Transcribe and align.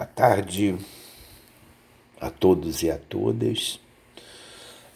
Boa 0.00 0.08
tarde 0.08 0.78
a 2.18 2.30
todos 2.30 2.82
e 2.82 2.90
a 2.90 2.96
todas. 2.96 3.78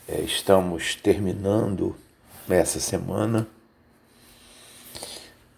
É, 0.08 0.22
estamos 0.22 0.94
terminando 0.96 1.94
essa 2.48 2.80
semana 2.80 3.46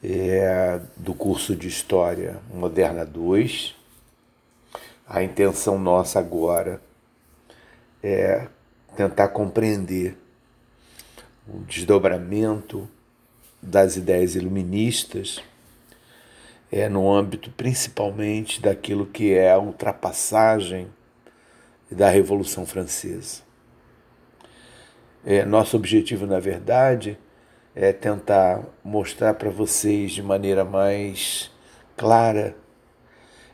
é, 0.02 0.80
do 0.96 1.14
curso 1.14 1.54
de 1.54 1.68
História 1.68 2.40
Moderna 2.52 3.06
2. 3.06 3.76
A 5.06 5.22
intenção 5.22 5.78
nossa 5.78 6.18
agora 6.18 6.82
é 8.02 8.48
tentar 8.96 9.28
compreender 9.28 10.18
o 11.46 11.58
desdobramento 11.60 12.90
das 13.62 13.94
ideias 13.96 14.34
iluministas 14.34 15.40
é 16.70 16.88
no 16.88 17.12
âmbito 17.12 17.50
principalmente 17.50 18.60
daquilo 18.60 19.06
que 19.06 19.32
é 19.32 19.52
a 19.52 19.58
ultrapassagem 19.58 20.88
da 21.90 22.10
Revolução 22.10 22.66
Francesa. 22.66 23.42
É, 25.24 25.44
nosso 25.44 25.76
objetivo, 25.76 26.26
na 26.26 26.38
verdade, 26.38 27.18
é 27.74 27.92
tentar 27.92 28.62
mostrar 28.82 29.34
para 29.34 29.50
vocês 29.50 30.12
de 30.12 30.22
maneira 30.22 30.64
mais 30.64 31.50
clara 31.96 32.56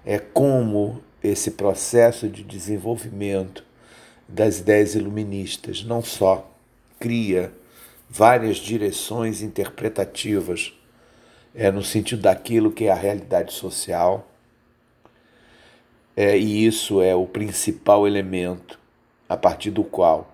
é 0.05 0.19
como 0.19 1.03
esse 1.23 1.53
processo 1.53 2.29
de 2.29 2.42
desenvolvimento 2.42 3.65
das 4.29 4.59
ideias 4.59 4.95
iluministas 4.95 5.84
não 5.84 6.03
só 6.03 6.51
cria 6.98 7.53
várias 8.09 8.56
direções 8.56 9.42
interpretativas 9.42 10.73
é, 11.55 11.70
no 11.70 11.83
sentido 11.83 12.23
daquilo 12.23 12.73
que 12.73 12.84
é 12.84 12.91
a 12.91 12.97
realidade 12.97 13.52
social. 13.52 14.29
É, 16.16 16.37
e 16.37 16.66
isso 16.66 17.01
é 17.01 17.15
o 17.15 17.27
principal 17.27 18.06
elemento 18.06 18.78
a 19.28 19.36
partir 19.36 19.70
do 19.70 19.83
qual 19.83 20.31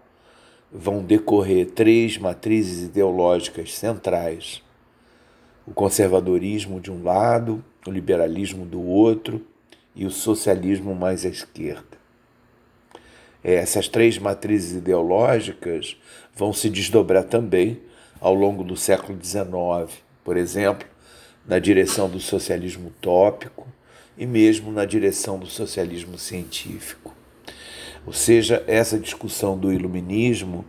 vão 0.73 1.03
decorrer 1.03 1.71
três 1.71 2.19
matrizes 2.19 2.85
ideológicas 2.85 3.75
centrais: 3.75 4.63
o 5.67 5.73
conservadorismo 5.73 6.81
de 6.81 6.91
um 6.91 7.03
lado, 7.03 7.65
o 7.87 7.91
liberalismo 7.91 8.67
do 8.67 8.83
outro 8.83 9.45
e 9.95 10.05
o 10.05 10.11
socialismo 10.11 10.95
mais 10.95 11.25
à 11.25 11.29
esquerda. 11.29 11.99
É, 13.43 13.55
essas 13.55 13.89
três 13.89 14.19
matrizes 14.19 14.77
ideológicas 14.77 15.97
vão 16.35 16.53
se 16.53 16.69
desdobrar 16.69 17.25
também 17.25 17.81
ao 18.21 18.35
longo 18.35 18.65
do 18.65 18.77
século 18.77 19.19
XIX. 19.23 20.03
Por 20.25 20.37
exemplo, 20.37 20.87
na 21.49 21.59
direção 21.59 22.11
do 22.11 22.21
socialismo 22.21 22.89
utópico 22.89 23.67
e 24.19 24.27
mesmo 24.27 24.71
na 24.71 24.85
direção 24.85 25.39
do 25.39 25.47
socialismo 25.47 26.19
científico. 26.19 27.15
Ou 28.07 28.13
seja, 28.13 28.63
essa 28.67 28.99
discussão 28.99 29.59
do 29.59 29.73
iluminismo, 29.73 30.65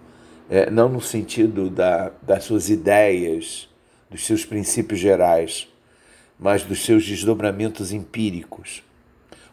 é, 0.49 0.69
não 0.69 0.87
no 0.87 1.01
sentido 1.01 1.69
da, 1.69 2.11
das 2.21 2.45
suas 2.45 2.69
ideias, 2.69 3.67
dos 4.09 4.25
seus 4.25 4.45
princípios 4.45 4.99
gerais, 4.99 5.67
mas 6.39 6.63
dos 6.63 6.85
seus 6.85 7.05
desdobramentos 7.05 7.91
empíricos, 7.91 8.81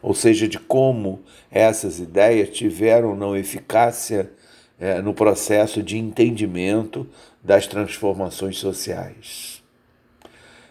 ou 0.00 0.14
seja, 0.14 0.46
de 0.46 0.58
como 0.58 1.20
essas 1.50 1.98
ideias 1.98 2.50
tiveram 2.50 3.16
não 3.16 3.36
eficácia 3.36 4.30
é, 4.78 5.02
no 5.02 5.12
processo 5.12 5.82
de 5.82 5.98
entendimento 5.98 7.06
das 7.42 7.66
transformações 7.66 8.58
sociais. 8.58 9.55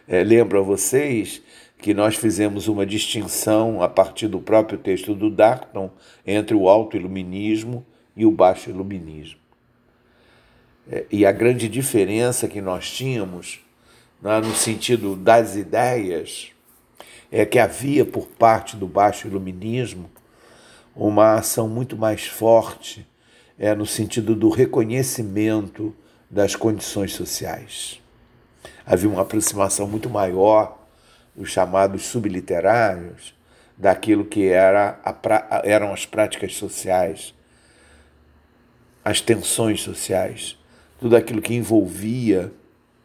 É, 0.07 0.23
lembro 0.23 0.59
a 0.59 0.61
vocês 0.61 1.41
que 1.79 1.93
nós 1.93 2.15
fizemos 2.15 2.67
uma 2.67 2.85
distinção 2.85 3.81
a 3.81 3.89
partir 3.89 4.27
do 4.27 4.39
próprio 4.39 4.77
texto 4.77 5.15
do 5.15 5.31
Darton 5.31 5.91
entre 6.25 6.55
o 6.55 6.69
alto 6.69 6.95
iluminismo 6.95 7.85
e 8.15 8.25
o 8.25 8.31
baixo 8.31 8.69
iluminismo. 8.69 9.39
É, 10.89 11.05
e 11.11 11.25
a 11.25 11.31
grande 11.31 11.67
diferença 11.67 12.47
que 12.47 12.61
nós 12.61 12.91
tínhamos 12.91 13.59
né, 14.21 14.39
no 14.39 14.53
sentido 14.53 15.15
das 15.15 15.55
ideias 15.55 16.51
é 17.31 17.43
que 17.43 17.57
havia 17.57 18.05
por 18.05 18.27
parte 18.27 18.77
do 18.77 18.87
baixo 18.87 19.27
iluminismo 19.27 20.09
uma 20.95 21.33
ação 21.33 21.67
muito 21.67 21.97
mais 21.97 22.25
forte 22.27 23.05
é, 23.57 23.73
no 23.73 23.87
sentido 23.87 24.35
do 24.35 24.49
reconhecimento 24.49 25.95
das 26.29 26.55
condições 26.55 27.13
sociais 27.13 28.04
havia 28.85 29.09
uma 29.09 29.21
aproximação 29.21 29.87
muito 29.87 30.09
maior 30.09 30.77
dos 31.35 31.49
chamados 31.49 32.03
subliterários 32.03 33.33
daquilo 33.77 34.23
que 34.23 34.47
era 34.47 34.99
a, 35.03 35.61
eram 35.63 35.91
as 35.91 36.05
práticas 36.05 36.55
sociais, 36.55 37.33
as 39.03 39.19
tensões 39.19 39.81
sociais, 39.81 40.57
tudo 40.99 41.15
aquilo 41.15 41.41
que 41.41 41.53
envolvia 41.53 42.51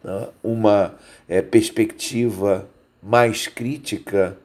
né, 0.05 0.29
uma 0.43 0.95
é, 1.29 1.43
perspectiva 1.43 2.69
mais 3.03 3.49
crítica 3.49 4.37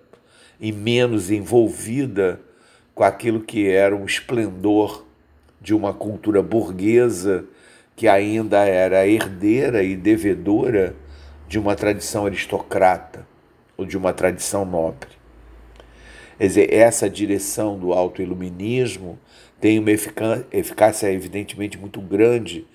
e 0.59 0.71
menos 0.71 1.29
envolvida 1.29 2.39
com 2.93 3.03
aquilo 3.03 3.41
que 3.41 3.69
era 3.69 3.95
um 3.95 4.05
esplendor 4.05 5.05
de 5.61 5.73
uma 5.73 5.93
cultura 5.93 6.41
burguesa 6.41 7.45
que 7.95 8.07
ainda 8.07 8.65
era 8.65 9.07
herdeira 9.07 9.83
e 9.83 9.95
devedora 9.95 10.95
de 11.47 11.59
uma 11.59 11.75
tradição 11.75 12.25
aristocrata 12.25 13.25
ou 13.77 13.85
de 13.85 13.97
uma 13.97 14.13
tradição 14.13 14.65
nobre. 14.65 15.09
Quer 16.37 16.47
dizer, 16.47 16.73
essa 16.73 17.09
direção 17.09 17.77
do 17.77 17.93
autoiluminismo 17.93 19.17
tem 19.59 19.79
uma 19.79 19.91
eficácia 19.91 21.11
evidentemente 21.11 21.77
muito 21.77 22.01
grande 22.01 22.65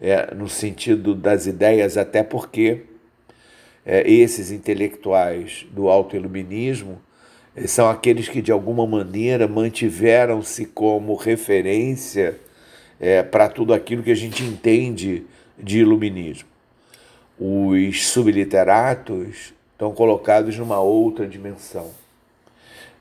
é, 0.00 0.34
no 0.34 0.48
sentido 0.48 1.14
das 1.14 1.46
ideias, 1.46 1.96
até 1.98 2.22
porque 2.22 2.82
é, 3.84 4.10
esses 4.10 4.50
intelectuais 4.50 5.66
do 5.70 5.88
autoiluminismo 5.88 7.00
é, 7.54 7.66
são 7.66 7.90
aqueles 7.90 8.28
que 8.28 8.40
de 8.40 8.50
alguma 8.50 8.86
maneira 8.86 9.46
mantiveram-se 9.46 10.64
como 10.64 11.14
referência 11.14 12.38
é, 12.98 13.22
para 13.22 13.48
tudo 13.48 13.74
aquilo 13.74 14.02
que 14.02 14.10
a 14.10 14.16
gente 14.16 14.42
entende 14.42 15.24
de 15.58 15.80
iluminismo 15.80 16.49
os 17.40 18.06
subliteratos 18.06 19.54
estão 19.72 19.94
colocados 19.94 20.58
numa 20.58 20.78
outra 20.78 21.26
dimensão. 21.26 21.90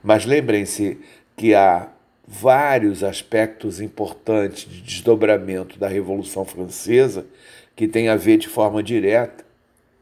Mas 0.01 0.25
lembrem-se 0.25 0.97
que 1.35 1.53
há 1.53 1.89
vários 2.25 3.03
aspectos 3.03 3.81
importantes 3.81 4.72
de 4.72 4.81
desdobramento 4.81 5.78
da 5.78 5.89
Revolução 5.89 6.45
Francesa 6.45 7.25
que 7.75 7.85
têm 7.85 8.07
a 8.07 8.16
ver 8.16 8.38
de 8.38 8.47
forma 8.47 8.81
direta 8.81 9.44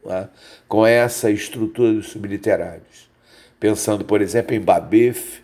né, 0.04 0.28
com 0.68 0.86
essa 0.86 1.30
estrutura 1.32 1.92
dos 1.94 2.08
subliterários. 2.10 3.10
Pensando, 3.58 4.04
por 4.04 4.22
exemplo, 4.22 4.54
em 4.54 4.60
Babeuf 4.60 5.42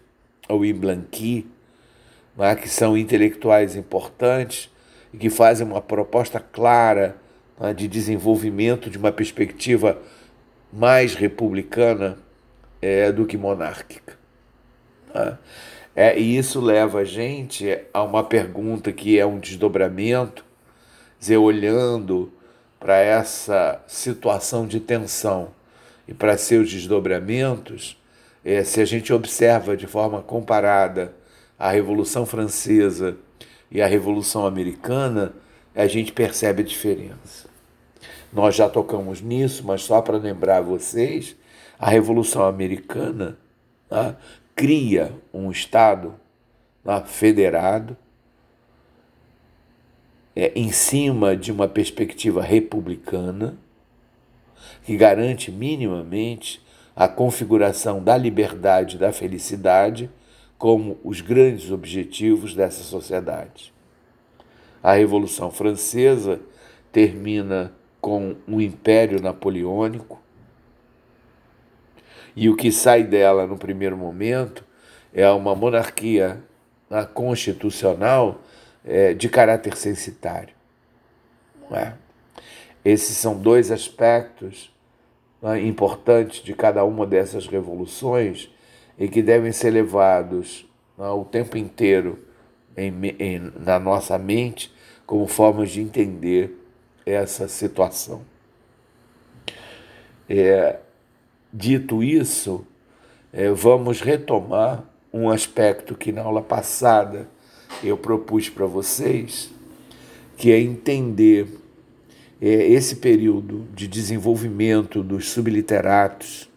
ou 0.49 0.65
em 0.65 0.73
Blanqui, 0.73 1.49
né, 2.37 2.55
que 2.55 2.69
são 2.69 2.97
intelectuais 2.97 3.75
importantes 3.75 4.71
e 5.13 5.17
que 5.17 5.31
fazem 5.31 5.67
uma 5.67 5.81
proposta 5.81 6.39
clara 6.39 7.17
de 7.77 7.87
desenvolvimento 7.87 8.91
de 8.91 8.99
uma 8.99 9.13
perspectiva 9.13 9.99
mais 10.73 11.15
republicana 11.15 12.19
é, 12.83 13.13
do 13.13 13.25
que 13.25 13.37
monárquica. 13.37 14.19
Né? 15.15 15.39
É, 15.97 16.19
e 16.19 16.37
isso 16.37 16.61
leva 16.61 17.01
a 17.01 17.05
gente 17.05 17.79
a 17.93 18.03
uma 18.03 18.25
pergunta 18.25 18.93
que 18.93 19.19
é 19.19 19.25
um 19.25 19.39
desdobramento, 19.39 20.45
dizer, 21.21 21.37
olhando 21.37 22.33
para 22.81 22.99
essa 22.99 23.81
situação 23.87 24.67
de 24.67 24.81
tensão 24.81 25.49
e 26.09 26.13
para 26.13 26.37
seus 26.37 26.71
desdobramentos, 26.71 27.97
é, 28.45 28.65
se 28.65 28.81
a 28.81 28.85
gente 28.85 29.13
observa 29.13 29.77
de 29.77 29.87
forma 29.87 30.21
comparada 30.21 31.15
a 31.59 31.71
Revolução 31.71 32.27
Francesa 32.27 33.17
e 33.71 33.81
a 33.81 33.87
Revolução 33.87 34.45
Americana, 34.45 35.33
a 35.75 35.87
gente 35.87 36.13
percebe 36.13 36.63
a 36.63 36.65
diferença. 36.65 37.49
Nós 38.33 38.55
já 38.55 38.69
tocamos 38.69 39.21
nisso, 39.21 39.65
mas 39.65 39.83
só 39.83 40.01
para 40.01 40.17
lembrar 40.17 40.61
vocês, 40.61 41.37
a 41.79 41.91
Revolução 41.91 42.45
Americana 42.45 43.39
né, 43.91 44.17
cria 44.55 45.13
um 45.33 45.51
Estado 45.51 46.15
né, 46.85 47.03
federado 47.07 47.97
é, 50.35 50.53
em 50.55 50.71
cima 50.71 51.37
de 51.37 51.53
uma 51.53 51.69
perspectiva 51.69 52.43
republicana 52.43 53.57
que 54.85 54.97
garante 54.97 55.51
minimamente 55.51 56.65
a 56.95 57.09
configuração 57.09 58.03
da 58.03 58.17
liberdade 58.17 58.97
e 58.97 58.99
da 58.99 59.13
felicidade 59.13 60.11
como 60.57 60.99
os 61.03 61.21
grandes 61.21 61.71
objetivos 61.71 62.55
dessa 62.55 62.83
sociedade. 62.83 63.74
A 64.85 64.93
Revolução 64.93 65.51
Francesa 65.51 66.43
termina 66.93 67.73
com 68.03 68.37
o 68.47 68.61
Império 68.61 69.19
Napoleônico, 69.19 70.21
e 72.37 72.51
o 72.51 72.57
que 72.57 72.71
sai 72.71 73.03
dela 73.03 73.47
no 73.47 73.57
primeiro 73.57 73.97
momento 73.97 74.63
é 75.15 75.27
uma 75.31 75.55
monarquia 75.55 76.43
constitucional 77.15 78.43
é, 78.85 79.15
de 79.15 79.27
caráter 79.27 79.75
censitário. 79.75 80.55
É? 81.71 81.93
Esses 82.85 83.17
são 83.17 83.39
dois 83.39 83.71
aspectos 83.71 84.71
né, 85.41 85.63
importantes 85.63 86.43
de 86.43 86.53
cada 86.53 86.85
uma 86.85 87.07
dessas 87.07 87.47
revoluções 87.47 88.51
e 88.99 89.09
que 89.09 89.23
devem 89.23 89.51
ser 89.51 89.71
levados 89.71 90.69
né, 90.99 91.09
o 91.09 91.25
tempo 91.25 91.57
inteiro 91.57 92.19
em, 92.77 92.93
em, 93.19 93.53
na 93.57 93.79
nossa 93.79 94.19
mente 94.19 94.74
como 95.07 95.27
formas 95.27 95.71
de 95.71 95.81
entender 95.81 96.59
essa 97.05 97.49
situação. 97.49 98.23
É, 100.29 100.79
dito 101.53 102.03
isso, 102.03 102.67
é, 103.33 103.51
vamos 103.51 104.01
retomar 104.01 104.85
um 105.13 105.29
aspecto 105.29 105.95
que 105.95 106.11
na 106.11 106.23
aula 106.23 106.43
passada 106.43 107.29
eu 107.83 107.97
propus 107.97 108.49
para 108.49 108.67
vocês, 108.67 109.51
que 110.37 110.51
é 110.51 110.59
entender 110.59 111.47
é, 112.41 112.47
esse 112.47 112.97
período 112.97 113.67
de 113.75 113.87
desenvolvimento 113.87 115.03
dos 115.03 115.31
subliteratos, 115.31 116.49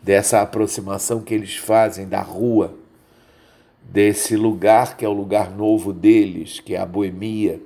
dessa 0.00 0.40
aproximação 0.40 1.20
que 1.20 1.32
eles 1.32 1.56
fazem 1.56 2.08
da 2.08 2.20
rua, 2.20 2.74
desse 3.82 4.36
lugar 4.36 4.96
que 4.96 5.04
é 5.04 5.08
o 5.08 5.12
lugar 5.12 5.50
novo 5.50 5.92
deles, 5.92 6.60
que 6.60 6.74
é 6.74 6.78
a 6.78 6.86
boemia, 6.86 7.60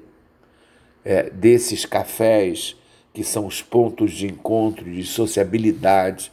é, 1.07 1.31
desses 1.31 1.85
cafés 1.85 2.77
que 3.15 3.23
são 3.23 3.47
os 3.47 3.63
pontos 3.63 4.11
de 4.11 4.27
encontro, 4.27 4.85
de 4.85 5.05
sociabilidade 5.05 6.33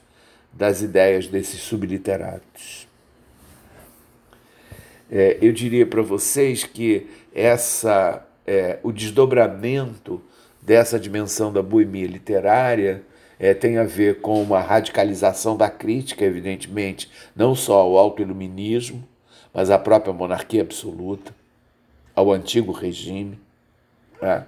das 0.52 0.82
ideias 0.82 1.28
desses 1.28 1.62
subliteratos. 1.62 2.88
É, 5.12 5.38
eu 5.40 5.54
diria 5.54 5.86
para 5.86 6.02
vocês 6.02 6.64
que 6.64 7.08
essa, 7.34 8.26
é, 8.48 8.80
o 8.82 8.92
desdobramento 8.92 10.20
dessa 10.60 11.00
dimensão 11.00 11.54
da 11.54 11.62
boemia 11.62 12.08
literária 12.08 13.04
é, 13.40 13.54
tem 13.54 13.78
a 13.78 13.84
ver 13.84 14.22
com 14.22 14.42
uma 14.42 14.60
radicalização 14.60 15.56
da 15.56 15.70
crítica, 15.70 16.26
evidentemente, 16.26 17.12
não 17.36 17.54
só 17.54 17.80
ao 17.80 17.98
autoiluminismo, 17.98 19.08
mas 19.54 19.70
à 19.70 19.78
própria 19.78 20.14
monarquia 20.14 20.64
absoluta, 20.64 21.34
ao 22.16 22.32
antigo 22.32 22.72
regime. 22.72 23.40
Né? 24.20 24.46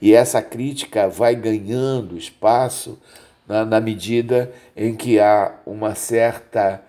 E 0.00 0.12
essa 0.12 0.42
crítica 0.42 1.08
vai 1.08 1.34
ganhando 1.34 2.16
espaço 2.16 2.98
na, 3.46 3.64
na 3.64 3.80
medida 3.80 4.52
em 4.76 4.94
que 4.94 5.18
há 5.18 5.54
uma 5.66 5.94
certa 5.94 6.82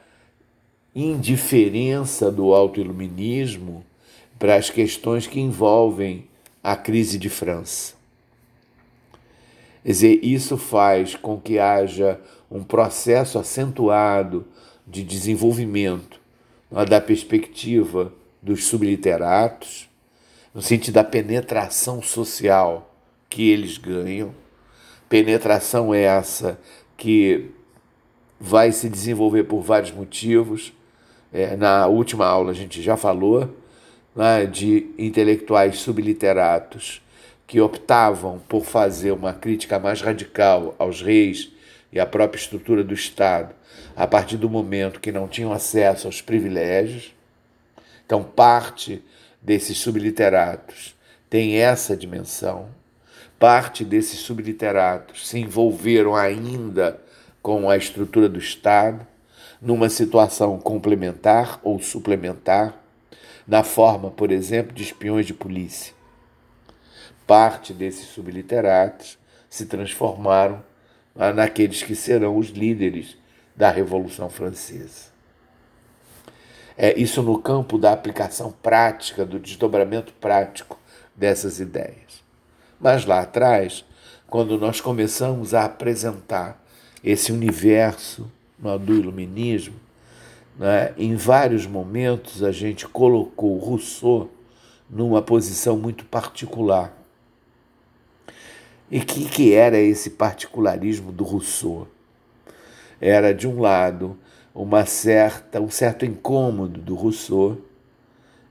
indiferença 0.96 2.32
do 2.32 2.54
autoiluminismo 2.54 3.84
para 4.38 4.56
as 4.56 4.70
questões 4.70 5.26
que 5.26 5.40
envolvem 5.40 6.28
a 6.64 6.76
crise 6.76 7.18
de 7.18 7.30
França. 7.30 7.94
Quer 9.84 9.92
dizer, 9.92 10.20
isso 10.24 10.58
faz 10.58 11.16
com 11.16 11.40
que 11.40 11.60
haja 11.60 12.20
um 12.50 12.64
processo 12.64 13.38
acentuado 13.38 14.46
de 14.88 15.04
desenvolvimento 15.04 16.20
da 16.88 17.02
perspectiva 17.02 18.14
dos 18.42 18.66
subliteratos, 18.66 19.90
no 20.54 20.62
sentido 20.62 20.96
da 20.96 21.04
penetração 21.04 22.02
social 22.02 22.94
que 23.30 23.50
eles 23.50 23.78
ganham. 23.78 24.34
Penetração 25.10 25.94
é 25.94 26.02
essa 26.02 26.60
que 26.96 27.52
vai 28.40 28.72
se 28.72 28.90
desenvolver 28.90 29.44
por 29.44 29.62
vários 29.62 29.92
motivos 29.92 30.74
é, 31.34 31.56
na 31.56 31.88
última 31.88 32.28
aula 32.28 32.52
a 32.52 32.54
gente 32.54 32.80
já 32.80 32.96
falou 32.96 33.50
né, 34.16 34.46
de 34.46 34.94
intelectuais 35.00 35.80
subliteratos 35.80 37.02
que 37.48 37.60
optavam 37.60 38.40
por 38.48 38.64
fazer 38.64 39.12
uma 39.12 39.34
crítica 39.34 39.80
mais 39.80 40.00
radical 40.00 40.76
aos 40.78 41.02
reis 41.02 41.52
e 41.92 42.00
à 42.00 42.06
própria 42.06 42.40
estrutura 42.40 42.84
do 42.84 42.94
Estado 42.94 43.56
a 43.96 44.06
partir 44.06 44.38
do 44.38 44.48
momento 44.48 45.00
que 45.00 45.12
não 45.12 45.28
tinham 45.28 45.52
acesso 45.52 46.08
aos 46.08 46.22
privilégios. 46.22 47.14
Então, 48.06 48.24
parte 48.24 49.04
desses 49.44 49.78
subliteratos 49.78 50.96
tem 51.30 51.58
essa 51.58 51.98
dimensão. 51.98 52.70
Parte 53.38 53.84
desses 53.84 54.20
subliteratos 54.20 55.28
se 55.28 55.38
envolveram 55.38 56.16
ainda 56.16 57.02
com 57.42 57.70
a 57.70 57.76
estrutura 57.76 58.30
do 58.30 58.40
Estado 58.40 59.06
numa 59.62 59.90
situação 59.90 60.60
complementar 60.60 61.60
ou 61.64 61.80
suplementar, 61.80 62.78
na 63.46 63.64
forma, 63.64 64.10
por 64.10 64.32
exemplo, 64.32 64.74
de 64.74 64.84
espiões 64.84 65.26
de 65.26 65.34
polícia. 65.34 65.94
Parte 67.28 67.74
desses 67.74 68.08
subliteratos 68.08 69.18
se 69.50 69.66
transformaram 69.66 70.64
naqueles 71.36 71.84
que 71.84 71.96
serão 71.96 72.38
os 72.38 72.50
líderes 72.50 73.18
da 73.56 73.70
Revolução 73.70 74.30
Francesa. 74.30 75.13
É 76.78 77.00
isso 77.00 77.22
no 77.22 77.40
campo 77.40 77.78
da 77.78 77.92
aplicação 77.92 78.52
prática, 78.52 79.26
do 79.26 79.40
desdobramento 79.40 80.12
prático 80.14 80.80
dessas 81.16 81.60
ideias. 81.60 82.24
Mas 82.80 83.06
lá 83.06 83.22
atrás, 83.22 83.86
quando 84.28 84.58
nós 84.58 84.82
começamos 84.82 85.54
a 85.54 85.66
apresentar 85.66 86.62
esse 87.04 87.32
universo 87.32 88.30
do 88.58 88.94
iluminismo, 88.96 89.76
né, 90.58 90.94
em 90.98 91.16
vários 91.16 91.66
momentos 91.66 92.44
a 92.44 92.52
gente 92.52 92.88
colocou 92.88 93.58
Rousseau 93.58 94.30
numa 94.90 95.22
posição 95.22 95.78
muito 95.78 96.06
particular. 96.06 96.94
E 98.90 99.00
o 99.00 99.06
que, 99.06 99.26
que 99.26 99.54
era 99.54 99.78
esse 99.78 100.12
particularismo 100.12 101.12
do 101.12 101.24
Rousseau? 101.24 101.88
Era, 103.02 103.34
de 103.34 103.48
um 103.48 103.60
lado, 103.60 104.18
uma 104.54 104.86
certa, 104.86 105.60
um 105.60 105.70
certo 105.70 106.06
incômodo 106.06 106.80
do 106.80 106.96
Rousseau, 106.96 107.58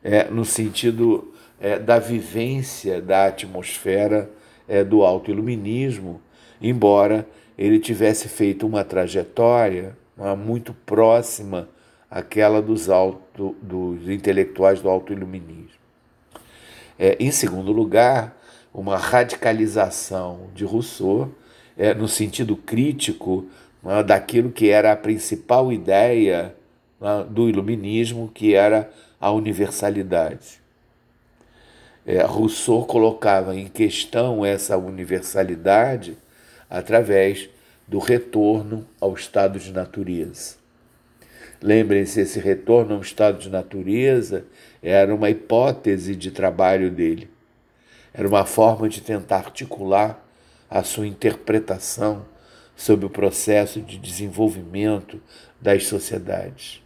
é, 0.03 0.25
no 0.25 0.45
sentido 0.45 1.33
é, 1.61 1.79
da 1.79 1.99
vivência 1.99 3.01
da 3.01 3.27
atmosfera 3.27 4.31
é, 4.67 4.83
do 4.83 5.03
autoiluminismo, 5.03 6.21
embora 6.61 7.27
ele 7.57 7.79
tivesse 7.79 8.29
feito 8.29 8.67
uma 8.67 8.83
trajetória 8.83 9.97
muito 10.39 10.75
próxima 10.87 11.69
àquela 12.11 12.61
dos, 12.61 12.89
auto, 12.91 13.57
dos 13.63 14.09
intelectuais 14.09 14.81
do 14.81 14.89
autoiluminismo. 14.89 15.81
É, 16.99 17.17
em 17.19 17.31
segundo 17.31 17.73
lugar, 17.73 18.37
uma 18.73 18.97
radicalização 18.97 20.51
de 20.55 20.65
Rousseau 20.65 21.33
é, 21.77 21.95
no 21.95 22.07
sentido 22.07 22.57
crítico 22.57 23.47
daquilo 24.05 24.51
que 24.51 24.69
era 24.69 24.93
a 24.93 24.97
principal 24.97 25.73
ideia 25.73 26.55
é, 27.01 27.25
do 27.25 27.49
iluminismo, 27.49 28.31
que 28.33 28.55
era 28.55 28.91
a 29.21 29.31
universalidade. 29.33 30.61
É, 32.07 32.23
Rousseau 32.23 32.85
colocava 32.85 33.57
em 33.57 33.67
questão 33.67 34.45
essa 34.45 34.77
universalidade 34.77 36.17
através 36.71 37.49
do 37.87 37.99
retorno 37.99 38.87
ao 39.01 39.15
estado 39.15 39.59
de 39.59 39.73
natureza. 39.73 40.57
Lembrem-se, 41.61 42.21
esse 42.21 42.41
retorno 42.41 42.95
ao 42.95 43.01
estado 43.01 43.39
de 43.39 43.49
natureza 43.49 44.45
era 44.83 45.15
uma 45.15 45.31
hipótese 45.31 46.17
de 46.17 46.31
trabalho 46.31 46.91
dele. 46.91 47.31
Era 48.13 48.27
uma 48.27 48.45
forma 48.45 48.89
de 48.89 49.01
tentar 49.01 49.37
articular 49.37 50.25
a 50.69 50.83
sua 50.83 51.07
interpretação 51.07 52.25
sobre 52.83 53.07
o 53.07 53.11
processo 53.11 53.81
de 53.81 53.97
desenvolvimento 53.97 55.23
das 55.61 55.87
sociedades. 55.87 56.83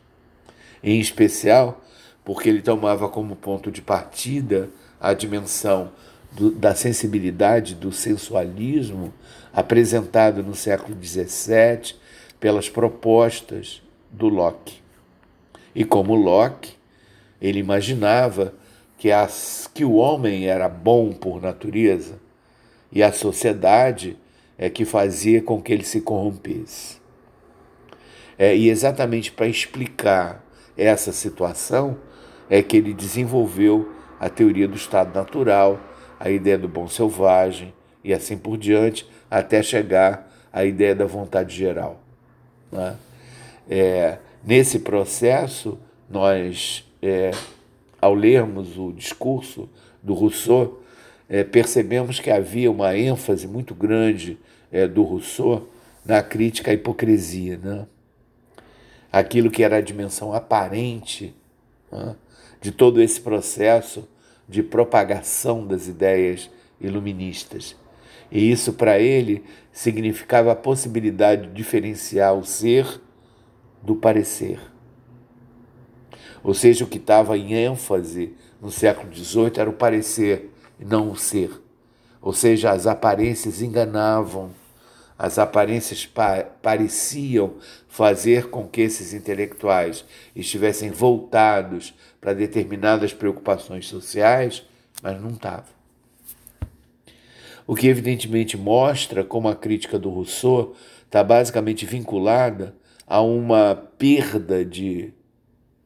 Em 0.84 1.00
especial, 1.00 1.82
porque 2.22 2.50
ele 2.50 2.60
tomava 2.60 3.08
como 3.08 3.34
ponto 3.34 3.70
de 3.70 3.80
partida 3.80 4.68
a 5.00 5.14
dimensão 5.14 5.90
do, 6.32 6.50
da 6.50 6.74
sensibilidade, 6.74 7.74
do 7.74 7.90
sensualismo 7.92 9.10
apresentado 9.54 10.42
no 10.42 10.54
século 10.54 10.94
XVII 11.02 11.96
pelas 12.38 12.68
propostas 12.68 13.82
do 14.10 14.28
Locke. 14.28 14.82
E 15.74 15.82
como 15.82 16.14
Locke, 16.14 16.74
ele 17.40 17.58
imaginava 17.58 18.52
que, 18.98 19.10
as, 19.10 19.70
que 19.72 19.82
o 19.82 19.94
homem 19.94 20.46
era 20.46 20.68
bom 20.68 21.14
por 21.14 21.40
natureza 21.40 22.18
e 22.92 23.02
a 23.02 23.10
sociedade 23.10 24.18
é 24.58 24.70
que 24.70 24.84
fazia 24.84 25.42
com 25.42 25.60
que 25.60 25.72
ele 25.72 25.84
se 25.84 26.00
corrompesse. 26.00 26.98
É, 28.38 28.54
e 28.56 28.68
exatamente 28.68 29.32
para 29.32 29.46
explicar 29.46 30.44
essa 30.76 31.12
situação 31.12 31.96
é 32.50 32.62
que 32.62 32.76
ele 32.76 32.92
desenvolveu 32.92 33.92
a 34.20 34.28
teoria 34.28 34.68
do 34.68 34.76
estado 34.76 35.14
natural, 35.14 35.80
a 36.18 36.30
ideia 36.30 36.58
do 36.58 36.68
bom 36.68 36.88
selvagem 36.88 37.72
e 38.04 38.12
assim 38.12 38.36
por 38.36 38.56
diante, 38.56 39.08
até 39.30 39.62
chegar 39.62 40.32
à 40.52 40.64
ideia 40.64 40.94
da 40.94 41.04
vontade 41.06 41.54
geral. 41.54 42.00
Né? 42.70 42.96
É, 43.68 44.18
nesse 44.44 44.78
processo, 44.78 45.78
nós, 46.08 46.84
é, 47.02 47.32
ao 48.00 48.14
lermos 48.14 48.78
o 48.78 48.92
discurso 48.92 49.68
do 50.02 50.14
Rousseau, 50.14 50.82
é, 51.28 51.42
percebemos 51.42 52.20
que 52.20 52.30
havia 52.30 52.70
uma 52.70 52.96
ênfase 52.96 53.48
muito 53.48 53.74
grande 53.74 54.38
é, 54.70 54.86
do 54.86 55.02
Rousseau 55.02 55.68
na 56.04 56.22
crítica 56.22 56.70
à 56.70 56.74
hipocrisia, 56.74 57.58
né? 57.58 57.86
aquilo 59.10 59.50
que 59.50 59.62
era 59.62 59.76
a 59.76 59.80
dimensão 59.80 60.32
aparente 60.32 61.34
né? 61.90 62.14
de 62.60 62.70
todo 62.70 63.00
esse 63.00 63.20
processo 63.20 64.08
de 64.48 64.62
propagação 64.62 65.66
das 65.66 65.88
ideias 65.88 66.50
iluministas. 66.80 67.76
E 68.30 68.50
isso 68.50 68.72
para 68.72 68.98
ele 68.98 69.44
significava 69.72 70.52
a 70.52 70.56
possibilidade 70.56 71.48
de 71.48 71.54
diferenciar 71.54 72.34
o 72.34 72.44
ser 72.44 73.00
do 73.82 73.96
parecer. 73.96 74.60
Ou 76.42 76.54
seja, 76.54 76.84
o 76.84 76.88
que 76.88 76.98
estava 76.98 77.36
em 77.36 77.54
ênfase 77.54 78.34
no 78.60 78.70
século 78.70 79.12
XVIII 79.12 79.52
era 79.56 79.70
o 79.70 79.72
parecer 79.72 80.50
e 80.78 80.84
não 80.84 81.10
o 81.10 81.16
ser. 81.16 81.50
Ou 82.26 82.32
seja, 82.32 82.72
as 82.72 82.88
aparências 82.88 83.62
enganavam, 83.62 84.50
as 85.16 85.38
aparências 85.38 86.04
pa 86.04 86.42
pareciam 86.60 87.54
fazer 87.88 88.50
com 88.50 88.66
que 88.66 88.80
esses 88.80 89.14
intelectuais 89.14 90.04
estivessem 90.34 90.90
voltados 90.90 91.94
para 92.20 92.34
determinadas 92.34 93.12
preocupações 93.14 93.86
sociais, 93.86 94.64
mas 95.00 95.22
não 95.22 95.30
estavam. 95.30 95.70
O 97.64 97.76
que 97.76 97.86
evidentemente 97.86 98.56
mostra 98.56 99.22
como 99.22 99.46
a 99.46 99.54
crítica 99.54 99.96
do 99.96 100.10
Rousseau 100.10 100.74
está 101.04 101.22
basicamente 101.22 101.86
vinculada 101.86 102.74
a 103.06 103.20
uma 103.20 103.76
perda 103.96 104.64
de 104.64 105.12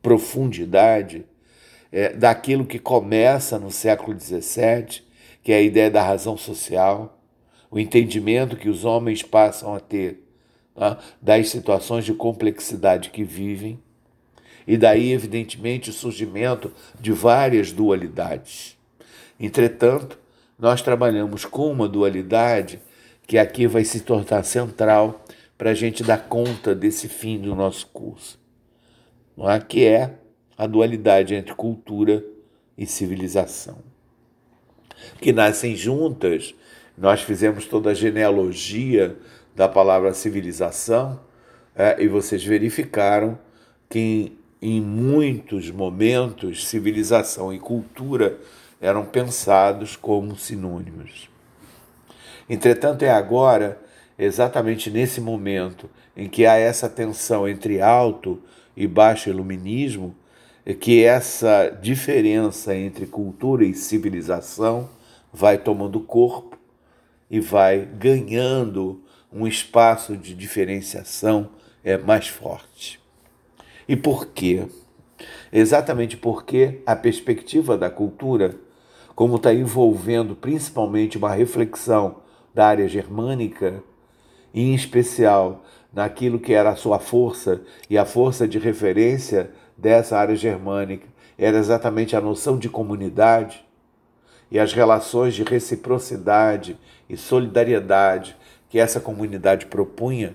profundidade 0.00 1.22
é, 1.92 2.14
daquilo 2.14 2.64
que 2.64 2.78
começa 2.78 3.58
no 3.58 3.70
século 3.70 4.18
XVII, 4.18 5.09
que 5.42 5.52
é 5.52 5.56
a 5.56 5.62
ideia 5.62 5.90
da 5.90 6.02
razão 6.02 6.36
social, 6.36 7.18
o 7.70 7.78
entendimento 7.78 8.56
que 8.56 8.68
os 8.68 8.84
homens 8.84 9.22
passam 9.22 9.74
a 9.74 9.80
ter 9.80 10.22
tá, 10.74 10.98
das 11.20 11.48
situações 11.48 12.04
de 12.04 12.12
complexidade 12.12 13.10
que 13.10 13.24
vivem, 13.24 13.78
e 14.66 14.76
daí, 14.76 15.12
evidentemente, 15.12 15.90
o 15.90 15.92
surgimento 15.92 16.72
de 17.00 17.12
várias 17.12 17.72
dualidades. 17.72 18.76
Entretanto, 19.38 20.18
nós 20.58 20.82
trabalhamos 20.82 21.44
com 21.44 21.70
uma 21.72 21.88
dualidade 21.88 22.80
que 23.26 23.38
aqui 23.38 23.66
vai 23.66 23.84
se 23.84 24.00
tornar 24.00 24.44
central 24.44 25.24
para 25.56 25.70
a 25.70 25.74
gente 25.74 26.02
dar 26.02 26.28
conta 26.28 26.74
desse 26.74 27.08
fim 27.08 27.38
do 27.38 27.54
nosso 27.54 27.86
curso, 27.88 28.38
não 29.36 29.50
é? 29.50 29.60
que 29.60 29.84
é 29.86 30.14
a 30.56 30.66
dualidade 30.66 31.34
entre 31.34 31.54
cultura 31.54 32.24
e 32.76 32.86
civilização, 32.86 33.78
que 35.20 35.32
nascem 35.32 35.76
juntas. 35.76 36.54
Nós 36.96 37.22
fizemos 37.22 37.66
toda 37.66 37.90
a 37.90 37.94
genealogia 37.94 39.16
da 39.54 39.68
palavra 39.68 40.12
civilização 40.14 41.20
é, 41.74 42.02
e 42.02 42.08
vocês 42.08 42.44
verificaram 42.44 43.38
que 43.88 43.98
em, 43.98 44.38
em 44.60 44.80
muitos 44.80 45.70
momentos 45.70 46.66
civilização 46.66 47.52
e 47.52 47.58
cultura 47.58 48.38
eram 48.80 49.04
pensados 49.04 49.96
como 49.96 50.36
sinônimos. 50.36 51.28
Entretanto, 52.48 53.02
é 53.02 53.10
agora, 53.10 53.80
exatamente 54.18 54.90
nesse 54.90 55.20
momento 55.20 55.88
em 56.16 56.28
que 56.28 56.46
há 56.46 56.56
essa 56.56 56.88
tensão 56.88 57.48
entre 57.48 57.80
alto 57.80 58.42
e 58.76 58.86
baixo 58.86 59.28
iluminismo, 59.30 60.14
que 60.74 61.04
essa 61.04 61.70
diferença 61.80 62.74
entre 62.74 63.06
cultura 63.06 63.64
e 63.64 63.74
civilização 63.74 64.88
vai 65.32 65.58
tomando 65.58 66.00
corpo 66.00 66.58
e 67.30 67.40
vai 67.40 67.84
ganhando 67.84 69.02
um 69.32 69.46
espaço 69.46 70.16
de 70.16 70.34
diferenciação 70.34 71.48
é, 71.84 71.96
mais 71.96 72.28
forte. 72.28 73.00
E 73.88 73.96
por 73.96 74.26
quê? 74.26 74.66
Exatamente 75.52 76.16
porque 76.16 76.80
a 76.86 76.94
perspectiva 76.94 77.76
da 77.76 77.90
cultura, 77.90 78.54
como 79.14 79.36
está 79.36 79.52
envolvendo 79.52 80.34
principalmente 80.34 81.18
uma 81.18 81.32
reflexão 81.32 82.16
da 82.54 82.66
área 82.66 82.88
germânica, 82.88 83.82
em 84.52 84.74
especial 84.74 85.64
naquilo 85.92 86.38
que 86.38 86.52
era 86.52 86.70
a 86.70 86.76
sua 86.76 86.98
força 86.98 87.60
e 87.88 87.98
a 87.98 88.04
força 88.04 88.46
de 88.46 88.58
referência 88.58 89.50
dessa 89.80 90.18
área 90.18 90.36
germânica 90.36 91.06
era 91.38 91.56
exatamente 91.56 92.14
a 92.14 92.20
noção 92.20 92.58
de 92.58 92.68
comunidade 92.68 93.64
e 94.50 94.58
as 94.58 94.72
relações 94.72 95.34
de 95.34 95.42
reciprocidade 95.42 96.76
e 97.08 97.16
solidariedade 97.16 98.36
que 98.68 98.78
essa 98.78 99.00
comunidade 99.00 99.66
propunha, 99.66 100.34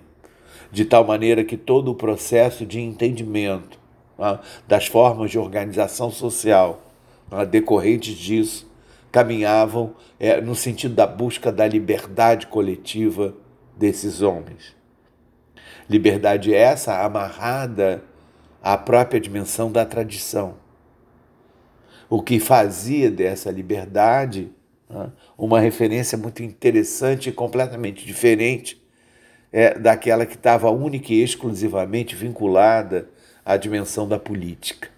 de 0.71 0.83
tal 0.83 1.05
maneira 1.05 1.43
que 1.43 1.55
todo 1.55 1.91
o 1.91 1.95
processo 1.95 2.65
de 2.65 2.79
entendimento 2.81 3.79
ah, 4.17 4.39
das 4.67 4.87
formas 4.87 5.29
de 5.29 5.37
organização 5.37 6.09
social 6.09 6.81
ah, 7.29 7.45
decorrentes 7.45 8.15
disso 8.15 8.69
caminhavam 9.11 9.93
é, 10.19 10.41
no 10.41 10.55
sentido 10.55 10.95
da 10.95 11.07
busca 11.07 11.51
da 11.51 11.65
liberdade 11.67 12.47
coletiva 12.47 13.33
desses 13.77 14.21
homens. 14.21 14.75
Liberdade 15.89 16.53
essa 16.53 17.05
amarrada 17.05 18.03
à 18.65 18.75
própria 18.75 19.21
dimensão 19.21 19.71
da 19.71 19.85
tradição. 19.85 20.55
O 22.09 22.19
que 22.19 22.39
fazia 22.39 23.11
dessa 23.11 23.51
liberdade 23.51 24.49
né, 24.89 25.11
uma 25.37 25.59
referência 25.59 26.17
muito 26.17 26.41
interessante 26.41 27.29
e 27.29 27.31
completamente 27.31 28.03
diferente 28.03 28.81
é, 29.53 29.77
daquela 29.77 30.25
que 30.25 30.33
estava 30.33 30.71
única 30.71 31.13
e 31.13 31.21
exclusivamente 31.21 32.15
vinculada 32.15 33.07
à 33.45 33.55
dimensão 33.55 34.07
da 34.07 34.17
política. 34.17 34.89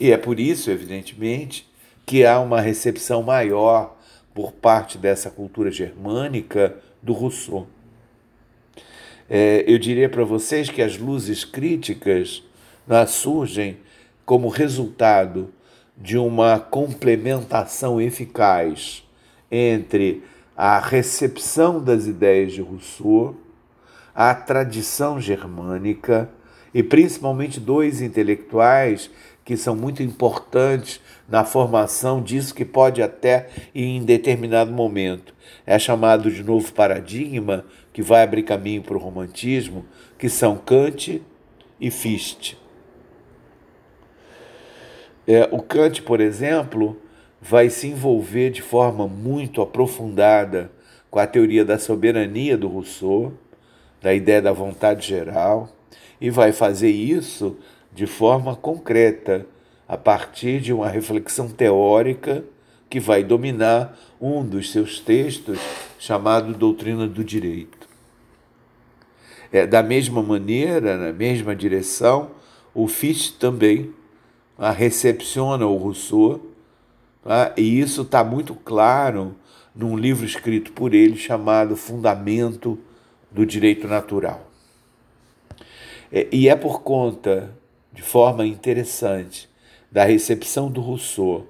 E 0.00 0.10
é 0.10 0.16
por 0.16 0.40
isso, 0.40 0.70
evidentemente, 0.70 1.70
que 2.06 2.24
há 2.24 2.40
uma 2.40 2.62
recepção 2.62 3.22
maior 3.22 3.98
por 4.32 4.50
parte 4.50 4.96
dessa 4.96 5.30
cultura 5.30 5.70
germânica 5.70 6.74
do 7.02 7.12
Rousseau. 7.12 7.66
É, 9.28 9.62
eu 9.66 9.78
diria 9.78 10.08
para 10.08 10.24
vocês 10.24 10.70
que 10.70 10.80
as 10.80 10.96
luzes 10.96 11.44
críticas 11.44 12.42
né, 12.86 13.06
surgem 13.06 13.78
como 14.24 14.48
resultado 14.48 15.52
de 15.96 16.16
uma 16.16 16.58
complementação 16.58 18.00
eficaz 18.00 19.04
entre 19.50 20.22
a 20.56 20.78
recepção 20.78 21.82
das 21.82 22.06
ideias 22.06 22.52
de 22.52 22.62
Rousseau, 22.62 23.36
a 24.14 24.34
tradição 24.34 25.20
germânica 25.20 26.28
e 26.74 26.82
principalmente 26.82 27.60
dois 27.60 28.00
intelectuais 28.00 29.10
que 29.44 29.56
são 29.56 29.74
muito 29.74 30.02
importantes 30.02 31.00
na 31.28 31.44
formação 31.44 32.22
disso 32.22 32.54
que 32.54 32.64
pode 32.64 33.02
até 33.02 33.48
em 33.74 34.02
determinado 34.04 34.72
momento 34.72 35.34
é 35.66 35.78
chamado 35.78 36.30
de 36.30 36.42
novo 36.42 36.72
paradigma 36.72 37.64
que 37.92 38.02
vai 38.02 38.22
abrir 38.22 38.42
caminho 38.42 38.82
para 38.82 38.96
o 38.96 39.00
romantismo, 39.00 39.84
que 40.18 40.28
são 40.28 40.56
Kant 40.56 41.22
e 41.80 41.90
Fichte. 41.90 42.58
É, 45.26 45.48
o 45.52 45.62
Kant, 45.62 46.02
por 46.02 46.20
exemplo, 46.20 46.96
vai 47.40 47.70
se 47.70 47.88
envolver 47.88 48.50
de 48.50 48.62
forma 48.62 49.06
muito 49.06 49.62
aprofundada 49.62 50.70
com 51.10 51.18
a 51.18 51.26
teoria 51.26 51.64
da 51.64 51.78
soberania 51.78 52.56
do 52.56 52.68
Rousseau, 52.68 53.32
da 54.00 54.14
ideia 54.14 54.42
da 54.42 54.52
vontade 54.52 55.06
geral, 55.06 55.68
e 56.20 56.30
vai 56.30 56.52
fazer 56.52 56.90
isso 56.90 57.56
de 57.92 58.06
forma 58.06 58.56
concreta, 58.56 59.46
a 59.86 59.96
partir 59.96 60.60
de 60.60 60.72
uma 60.72 60.88
reflexão 60.88 61.48
teórica 61.48 62.42
que 62.88 62.98
vai 62.98 63.22
dominar 63.22 63.98
um 64.20 64.44
dos 64.44 64.72
seus 64.72 64.98
textos, 65.00 65.58
chamado 65.98 66.54
Doutrina 66.54 67.06
do 67.06 67.22
Direito. 67.22 67.88
É, 69.52 69.66
da 69.66 69.82
mesma 69.82 70.22
maneira, 70.22 70.96
na 70.96 71.12
mesma 71.12 71.54
direção, 71.54 72.30
o 72.74 72.88
Fichte 72.88 73.34
também 73.34 73.92
recepciona 74.70 75.66
o 75.66 75.76
Rousseau, 75.76 76.40
tá? 77.24 77.52
e 77.56 77.80
isso 77.80 78.02
está 78.02 78.22
muito 78.22 78.54
claro 78.54 79.34
num 79.74 79.96
livro 79.96 80.24
escrito 80.24 80.72
por 80.72 80.94
ele 80.94 81.16
chamado 81.16 81.76
Fundamento 81.76 82.78
do 83.30 83.46
Direito 83.46 83.88
Natural. 83.88 84.48
É, 86.12 86.28
e 86.30 86.48
é 86.48 86.54
por 86.54 86.82
conta, 86.82 87.50
de 87.92 88.02
forma 88.02 88.46
interessante, 88.46 89.48
da 89.90 90.04
recepção 90.04 90.70
do 90.70 90.80
Rousseau 90.80 91.46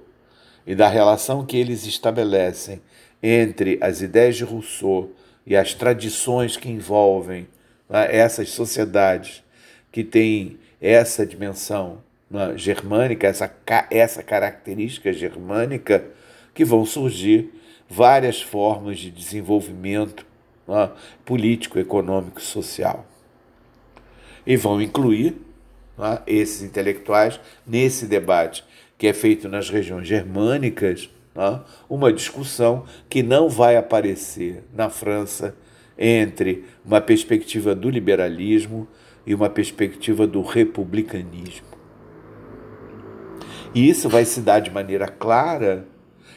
e 0.65 0.73
da 0.73 0.87
relação 0.87 1.45
que 1.45 1.57
eles 1.57 1.85
estabelecem 1.85 2.81
entre 3.21 3.77
as 3.81 4.01
ideias 4.01 4.37
de 4.37 4.43
Rousseau 4.43 5.11
e 5.45 5.55
as 5.55 5.73
tradições 5.73 6.57
que 6.57 6.69
envolvem 6.69 7.47
né, 7.89 8.07
essas 8.15 8.49
sociedades 8.49 9.43
que 9.91 10.03
têm 10.03 10.57
essa 10.81 11.25
dimensão 11.25 11.99
germânica, 12.55 13.27
essa, 13.27 13.53
essa 13.89 14.23
característica 14.23 15.13
germânica, 15.13 16.03
que 16.53 16.65
vão 16.65 16.85
surgir 16.85 17.51
várias 17.89 18.41
formas 18.41 18.99
de 18.99 19.11
desenvolvimento 19.11 20.25
né, 20.67 20.89
político, 21.25 21.79
econômico, 21.79 22.41
social. 22.41 23.05
E 24.45 24.55
vão 24.57 24.81
incluir 24.81 25.35
né, 25.97 26.19
esses 26.25 26.63
intelectuais 26.63 27.39
nesse 27.65 28.05
debate 28.05 28.63
que 28.97 29.07
é 29.07 29.13
feito 29.13 29.49
nas 29.49 29.69
regiões 29.69 30.07
germânicas, 30.07 31.09
né, 31.35 31.59
uma 31.89 32.11
discussão 32.11 32.85
que 33.09 33.21
não 33.21 33.49
vai 33.49 33.75
aparecer 33.75 34.63
na 34.73 34.89
França 34.89 35.55
entre 35.97 36.65
uma 36.85 37.01
perspectiva 37.01 37.75
do 37.75 37.89
liberalismo 37.89 38.87
e 39.25 39.33
uma 39.33 39.49
perspectiva 39.49 40.25
do 40.25 40.41
republicanismo. 40.41 41.72
E 43.73 43.89
isso 43.89 44.07
vai 44.07 44.25
se 44.25 44.41
dar 44.41 44.59
de 44.59 44.69
maneira 44.69 45.07
clara 45.07 45.85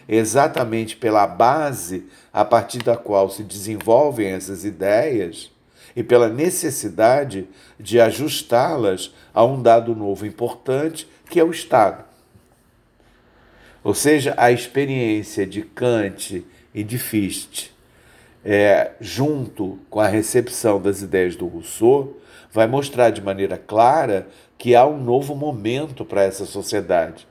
exatamente 0.09 0.97
pela 0.97 1.26
base 1.26 2.07
a 2.33 2.45
partir 2.45 2.83
da 2.83 2.97
qual 2.97 3.28
se 3.28 3.43
desenvolvem 3.43 4.28
essas 4.28 4.64
ideias 4.64 5.50
e 5.95 6.02
pela 6.02 6.28
necessidade 6.28 7.49
de 7.78 8.00
ajustá-las 8.00 9.12
a 9.35 9.45
um 9.45 9.61
dado 9.61 9.97
novo 9.97 10.26
importante, 10.26 11.09
que 11.28 11.40
é 11.40 11.45
o 11.45 11.50
Estado. 11.50 12.05
Ou 13.83 13.95
seja, 13.95 14.35
a 14.37 14.50
experiência 14.50 15.47
de 15.47 15.62
Kant 15.62 16.45
e 16.75 16.85
de 16.85 16.99
Fichte, 16.99 17.73
é, 18.45 18.93
junto 19.00 19.78
com 19.88 20.00
a 20.00 20.07
recepção 20.07 20.81
das 20.81 21.02
ideias 21.02 21.35
do 21.35 21.47
Rousseau, 21.47 22.21
vai 22.52 22.66
mostrar 22.66 23.11
de 23.11 23.23
maneira 23.23 23.57
clara 23.57 24.28
que 24.59 24.75
há 24.75 24.87
um 24.87 25.03
novo 25.03 25.35
momento 25.35 26.05
para 26.05 26.23
essa 26.23 26.47
sociedade. 26.47 27.27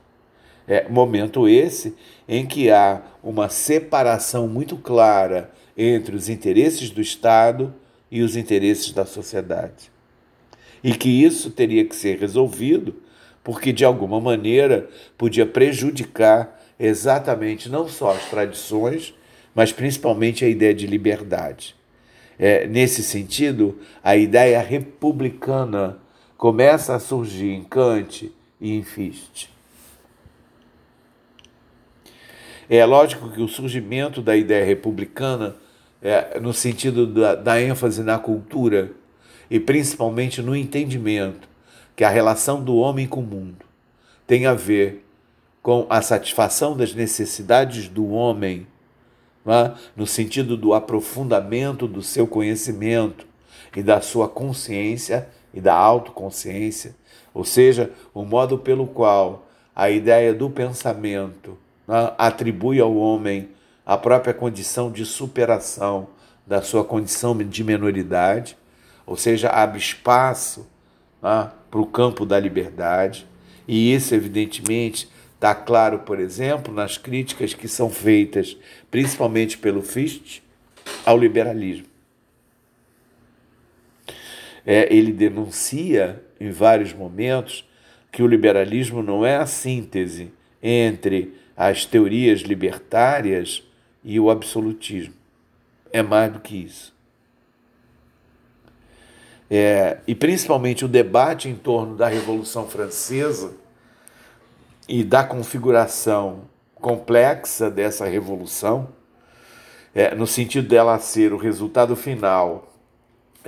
É, 0.68 0.88
momento 0.88 1.48
esse 1.48 1.94
em 2.28 2.44
que 2.44 2.70
há 2.70 3.02
uma 3.22 3.48
separação 3.48 4.48
muito 4.48 4.76
clara 4.76 5.50
entre 5.76 6.16
os 6.16 6.28
interesses 6.28 6.90
do 6.90 7.00
Estado 7.00 7.72
e 8.10 8.22
os 8.22 8.36
interesses 8.36 8.92
da 8.92 9.04
sociedade. 9.04 9.90
E 10.82 10.92
que 10.92 11.08
isso 11.08 11.50
teria 11.50 11.84
que 11.84 11.94
ser 11.94 12.18
resolvido 12.18 12.94
porque, 13.44 13.72
de 13.72 13.84
alguma 13.84 14.20
maneira, 14.20 14.88
podia 15.16 15.46
prejudicar 15.46 16.60
exatamente 16.78 17.68
não 17.68 17.88
só 17.88 18.10
as 18.10 18.28
tradições, 18.28 19.14
mas 19.54 19.72
principalmente 19.72 20.44
a 20.44 20.48
ideia 20.48 20.74
de 20.74 20.86
liberdade. 20.86 21.76
É, 22.38 22.66
nesse 22.66 23.02
sentido, 23.02 23.78
a 24.02 24.16
ideia 24.16 24.60
republicana 24.60 25.98
começa 26.36 26.94
a 26.94 26.98
surgir 26.98 27.50
em 27.50 27.62
Kant 27.62 28.32
e 28.60 28.74
em 28.74 28.82
Fichte. 28.82 29.50
É 32.68 32.84
lógico 32.84 33.30
que 33.30 33.40
o 33.40 33.48
surgimento 33.48 34.20
da 34.20 34.36
ideia 34.36 34.64
republicana, 34.64 35.56
é, 36.02 36.38
no 36.40 36.52
sentido 36.52 37.06
da, 37.06 37.34
da 37.34 37.60
ênfase 37.60 38.02
na 38.02 38.18
cultura 38.18 38.90
e 39.48 39.60
principalmente 39.60 40.42
no 40.42 40.54
entendimento 40.54 41.48
que 41.94 42.04
a 42.04 42.10
relação 42.10 42.62
do 42.62 42.76
homem 42.76 43.06
com 43.06 43.20
o 43.20 43.26
mundo 43.26 43.64
tem 44.26 44.46
a 44.46 44.54
ver 44.54 45.04
com 45.62 45.86
a 45.88 46.02
satisfação 46.02 46.76
das 46.76 46.92
necessidades 46.92 47.88
do 47.88 48.08
homem, 48.08 48.66
é? 49.46 49.72
no 49.96 50.06
sentido 50.06 50.56
do 50.56 50.74
aprofundamento 50.74 51.86
do 51.86 52.02
seu 52.02 52.26
conhecimento 52.26 53.26
e 53.74 53.82
da 53.82 54.00
sua 54.00 54.28
consciência 54.28 55.28
e 55.56 55.60
da 55.60 55.74
autoconsciência, 55.74 56.94
ou 57.32 57.42
seja, 57.42 57.90
o 58.12 58.26
modo 58.26 58.58
pelo 58.58 58.86
qual 58.86 59.48
a 59.74 59.88
ideia 59.88 60.34
do 60.34 60.50
pensamento 60.50 61.56
né, 61.88 62.12
atribui 62.18 62.78
ao 62.78 62.94
homem 62.94 63.48
a 63.86 63.96
própria 63.96 64.34
condição 64.34 64.92
de 64.92 65.06
superação 65.06 66.08
da 66.46 66.60
sua 66.60 66.84
condição 66.84 67.34
de 67.38 67.64
menoridade, 67.64 68.56
ou 69.06 69.16
seja, 69.16 69.48
abre 69.48 69.78
espaço 69.78 70.66
né, 71.22 71.50
para 71.70 71.80
o 71.80 71.86
campo 71.86 72.26
da 72.26 72.38
liberdade, 72.38 73.26
e 73.66 73.94
isso, 73.94 74.14
evidentemente, 74.14 75.08
está 75.36 75.54
claro, 75.54 76.00
por 76.00 76.20
exemplo, 76.20 76.72
nas 76.72 76.98
críticas 76.98 77.54
que 77.54 77.66
são 77.66 77.88
feitas, 77.88 78.58
principalmente 78.90 79.56
pelo 79.56 79.80
Fichte, 79.80 80.42
ao 81.04 81.16
liberalismo. 81.16 81.95
É, 84.66 84.92
ele 84.92 85.12
denuncia, 85.12 86.20
em 86.40 86.50
vários 86.50 86.92
momentos, 86.92 87.64
que 88.10 88.20
o 88.22 88.26
liberalismo 88.26 89.00
não 89.00 89.24
é 89.24 89.36
a 89.36 89.46
síntese 89.46 90.32
entre 90.60 91.34
as 91.56 91.84
teorias 91.84 92.40
libertárias 92.40 93.62
e 94.02 94.18
o 94.18 94.28
absolutismo. 94.28 95.14
É 95.92 96.02
mais 96.02 96.32
do 96.32 96.40
que 96.40 96.56
isso. 96.56 96.94
É, 99.48 99.98
e 100.06 100.14
principalmente 100.14 100.84
o 100.84 100.88
debate 100.88 101.48
em 101.48 101.54
torno 101.54 101.96
da 101.96 102.08
Revolução 102.08 102.68
Francesa 102.68 103.54
e 104.88 105.04
da 105.04 105.22
configuração 105.22 106.42
complexa 106.74 107.70
dessa 107.70 108.06
revolução, 108.06 108.88
é, 109.94 110.14
no 110.14 110.26
sentido 110.26 110.68
dela 110.68 110.98
ser 110.98 111.32
o 111.32 111.36
resultado 111.36 111.94
final 111.94 112.75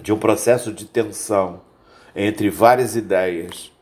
de 0.02 0.12
um 0.12 0.18
processo 0.18 0.72
de 0.72 0.84
tensão 0.84 1.60
entre 2.14 2.50
várias 2.50 2.96
ideias 2.96 3.72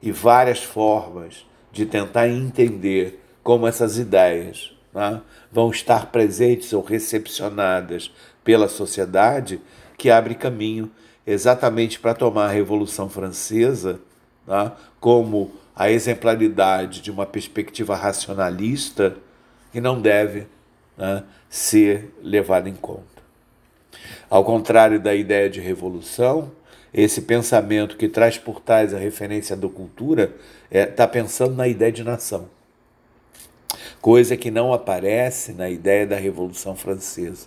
e 0.00 0.10
várias 0.10 0.62
formas 0.62 1.46
de 1.70 1.86
tentar 1.86 2.28
entender 2.28 3.22
como 3.42 3.66
essas 3.66 3.98
ideias 3.98 4.74
né, 4.92 5.20
vão 5.50 5.70
estar 5.70 6.06
presentes 6.06 6.72
ou 6.72 6.82
recepcionadas 6.82 8.12
pela 8.44 8.68
sociedade, 8.68 9.60
que 9.96 10.10
abre 10.10 10.34
caminho 10.34 10.90
exatamente 11.26 12.00
para 12.00 12.14
tomar 12.14 12.46
a 12.46 12.52
Revolução 12.52 13.08
Francesa 13.08 14.00
né, 14.46 14.72
como 15.00 15.52
a 15.74 15.90
exemplaridade 15.90 17.00
de 17.00 17.10
uma 17.10 17.24
perspectiva 17.24 17.96
racionalista 17.96 19.16
que 19.72 19.80
não 19.80 20.00
deve 20.00 20.46
né, 20.96 21.24
ser 21.48 22.14
levada 22.22 22.68
em 22.68 22.74
conta. 22.74 23.11
Ao 24.28 24.44
contrário 24.44 25.00
da 25.00 25.14
ideia 25.14 25.48
de 25.48 25.60
revolução, 25.60 26.50
esse 26.92 27.22
pensamento 27.22 27.96
que 27.96 28.08
traz 28.08 28.38
por 28.38 28.60
trás 28.60 28.92
a 28.92 28.98
referência 28.98 29.56
da 29.56 29.68
cultura 29.68 30.34
está 30.70 30.78
é, 30.78 30.86
tá 30.86 31.08
pensando 31.08 31.54
na 31.54 31.66
ideia 31.66 31.92
de 31.92 32.04
nação 32.04 32.48
coisa 34.02 34.36
que 34.36 34.50
não 34.50 34.72
aparece 34.72 35.52
na 35.52 35.70
ideia 35.70 36.04
da 36.04 36.16
Revolução 36.16 36.74
Francesa. 36.74 37.46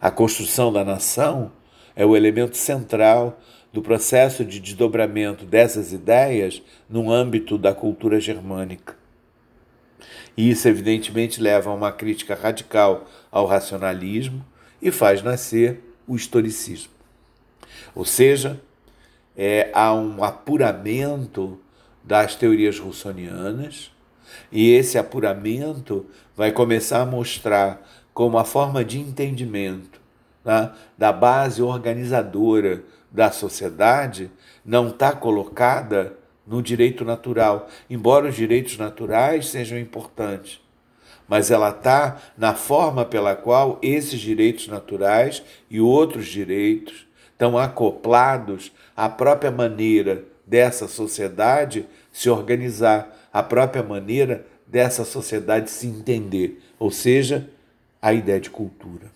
A 0.00 0.10
construção 0.10 0.72
da 0.72 0.84
nação 0.84 1.52
é 1.94 2.04
o 2.04 2.16
elemento 2.16 2.56
central 2.56 3.40
do 3.72 3.80
processo 3.80 4.44
de 4.44 4.58
desdobramento 4.58 5.44
dessas 5.44 5.92
ideias 5.92 6.60
no 6.90 7.12
âmbito 7.12 7.56
da 7.56 7.72
cultura 7.72 8.18
germânica. 8.18 8.96
E 10.36 10.50
isso, 10.50 10.66
evidentemente, 10.66 11.40
leva 11.40 11.70
a 11.70 11.74
uma 11.74 11.92
crítica 11.92 12.34
radical 12.34 13.06
ao 13.30 13.46
racionalismo 13.46 14.44
e 14.82 14.90
faz 14.90 15.22
nascer 15.22 15.80
o 16.06 16.16
historicismo. 16.16 16.92
Ou 17.94 18.04
seja, 18.04 18.60
é, 19.36 19.70
há 19.72 19.94
um 19.94 20.22
apuramento 20.24 21.58
das 22.02 22.34
teorias 22.34 22.78
russonianas 22.78 23.92
e 24.50 24.72
esse 24.72 24.98
apuramento 24.98 26.04
vai 26.36 26.50
começar 26.50 27.02
a 27.02 27.06
mostrar 27.06 27.88
como 28.12 28.38
a 28.38 28.44
forma 28.44 28.84
de 28.84 28.98
entendimento 28.98 30.00
né, 30.44 30.72
da 30.98 31.12
base 31.12 31.62
organizadora 31.62 32.82
da 33.10 33.30
sociedade 33.30 34.30
não 34.64 34.88
está 34.88 35.12
colocada 35.12 36.16
no 36.46 36.62
direito 36.62 37.04
natural, 37.04 37.68
embora 37.88 38.28
os 38.28 38.34
direitos 38.34 38.76
naturais 38.76 39.46
sejam 39.46 39.78
importantes, 39.78 40.60
mas 41.32 41.50
ela 41.50 41.70
está 41.70 42.18
na 42.36 42.52
forma 42.52 43.06
pela 43.06 43.34
qual 43.34 43.78
esses 43.80 44.20
direitos 44.20 44.68
naturais 44.68 45.42
e 45.70 45.80
outros 45.80 46.26
direitos 46.26 47.06
estão 47.32 47.56
acoplados 47.56 48.70
à 48.94 49.08
própria 49.08 49.50
maneira 49.50 50.26
dessa 50.46 50.86
sociedade 50.86 51.86
se 52.12 52.28
organizar, 52.28 53.16
a 53.32 53.42
própria 53.42 53.82
maneira 53.82 54.44
dessa 54.66 55.06
sociedade 55.06 55.70
se 55.70 55.86
entender, 55.86 56.60
ou 56.78 56.90
seja, 56.90 57.48
a 58.02 58.12
ideia 58.12 58.38
de 58.38 58.50
cultura. 58.50 59.06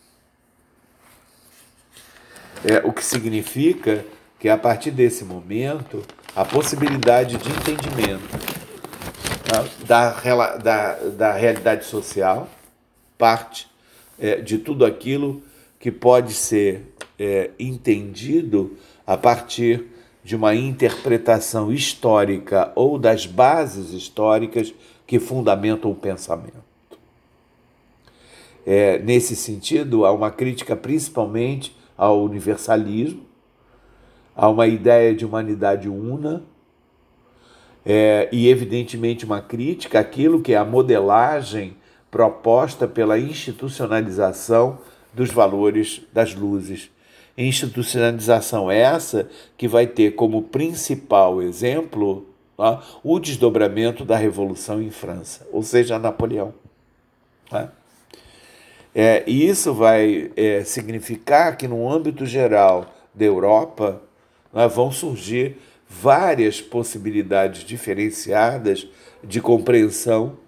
É, 2.64 2.78
o 2.78 2.94
que 2.94 3.04
significa 3.04 4.06
que 4.40 4.48
a 4.48 4.56
partir 4.56 4.90
desse 4.90 5.22
momento 5.22 6.02
a 6.34 6.46
possibilidade 6.46 7.36
de 7.36 7.50
entendimento 7.50 8.55
da, 9.86 10.56
da, 10.56 10.94
da 11.10 11.32
realidade 11.32 11.84
social 11.84 12.48
parte 13.16 13.68
é, 14.18 14.36
de 14.36 14.58
tudo 14.58 14.84
aquilo 14.84 15.42
que 15.78 15.90
pode 15.90 16.32
ser 16.32 16.94
é, 17.18 17.50
entendido 17.58 18.76
a 19.06 19.16
partir 19.16 19.86
de 20.24 20.34
uma 20.34 20.54
interpretação 20.54 21.72
histórica 21.72 22.72
ou 22.74 22.98
das 22.98 23.26
bases 23.26 23.92
históricas 23.92 24.74
que 25.06 25.18
fundamentam 25.18 25.90
o 25.90 25.94
pensamento. 25.94 26.64
É, 28.66 28.98
nesse 28.98 29.36
sentido, 29.36 30.04
há 30.04 30.10
uma 30.10 30.30
crítica 30.30 30.74
principalmente 30.74 31.76
ao 31.96 32.24
universalismo, 32.24 33.22
há 34.34 34.48
uma 34.48 34.66
ideia 34.66 35.14
de 35.14 35.24
humanidade 35.24 35.88
una, 35.88 36.42
é, 37.86 38.28
e 38.32 38.48
evidentemente 38.48 39.24
uma 39.24 39.40
crítica 39.40 40.00
àquilo 40.00 40.42
que 40.42 40.52
é 40.52 40.56
a 40.56 40.64
modelagem 40.64 41.76
proposta 42.10 42.88
pela 42.88 43.16
institucionalização 43.16 44.80
dos 45.14 45.30
valores 45.30 46.02
das 46.12 46.34
luzes. 46.34 46.90
Institucionalização 47.38 48.68
essa 48.70 49.28
que 49.56 49.68
vai 49.68 49.86
ter 49.86 50.16
como 50.16 50.42
principal 50.42 51.40
exemplo 51.40 52.26
tá, 52.56 52.82
o 53.04 53.20
desdobramento 53.20 54.04
da 54.04 54.16
Revolução 54.16 54.82
em 54.82 54.90
França, 54.90 55.46
ou 55.52 55.62
seja, 55.62 55.98
Napoleão. 55.98 56.52
Tá? 57.48 57.70
É, 58.92 59.22
e 59.26 59.46
isso 59.46 59.72
vai 59.74 60.32
é, 60.34 60.64
significar 60.64 61.56
que, 61.56 61.68
no 61.68 61.88
âmbito 61.88 62.26
geral 62.26 62.86
da 63.14 63.26
Europa, 63.26 64.00
né, 64.52 64.66
vão 64.66 64.90
surgir 64.90 65.58
várias 65.88 66.60
possibilidades 66.60 67.62
diferenciadas 67.62 68.86
de 69.22 69.40
compreensão 69.40 70.38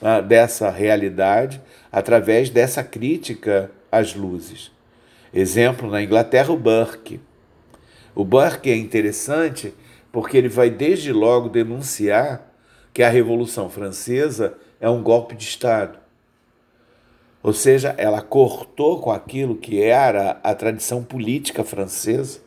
né, 0.00 0.22
dessa 0.22 0.70
realidade 0.70 1.60
através 1.90 2.50
dessa 2.50 2.82
crítica 2.82 3.70
às 3.90 4.14
luzes. 4.14 4.70
Exemplo, 5.32 5.90
na 5.90 6.02
Inglaterra, 6.02 6.52
o 6.52 6.56
Burke. 6.56 7.20
O 8.14 8.24
Burke 8.24 8.70
é 8.70 8.76
interessante 8.76 9.74
porque 10.10 10.36
ele 10.36 10.48
vai 10.48 10.70
desde 10.70 11.12
logo 11.12 11.48
denunciar 11.48 12.52
que 12.92 13.02
a 13.02 13.08
Revolução 13.08 13.70
Francesa 13.70 14.56
é 14.80 14.88
um 14.88 15.02
golpe 15.02 15.36
de 15.36 15.44
Estado. 15.44 15.98
Ou 17.42 17.52
seja, 17.52 17.94
ela 17.96 18.20
cortou 18.20 19.00
com 19.00 19.10
aquilo 19.12 19.56
que 19.56 19.80
era 19.80 20.40
a 20.42 20.54
tradição 20.54 21.04
política 21.04 21.62
francesa. 21.62 22.40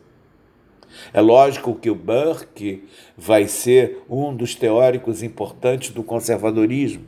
É 1.14 1.22
lógico 1.22 1.76
que 1.76 1.90
o 1.90 1.96
Burke 1.96 2.84
vai 3.18 3.48
ser 3.48 4.04
um 4.10 4.36
dos 4.36 4.56
teóricos 4.56 5.24
importantes 5.24 5.92
do 5.92 6.04
conservadorismo. 6.04 7.04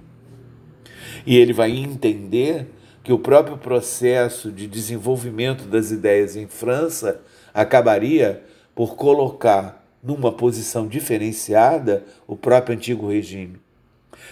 E 1.25 1.37
ele 1.37 1.53
vai 1.53 1.71
entender 1.71 2.67
que 3.03 3.11
o 3.11 3.19
próprio 3.19 3.57
processo 3.57 4.51
de 4.51 4.65
desenvolvimento 4.67 5.65
das 5.65 5.91
ideias 5.91 6.35
em 6.35 6.47
França 6.47 7.21
acabaria 7.53 8.43
por 8.73 8.95
colocar 8.95 9.85
numa 10.01 10.31
posição 10.31 10.87
diferenciada 10.87 12.03
o 12.27 12.35
próprio 12.35 12.75
antigo 12.75 13.09
regime. 13.09 13.57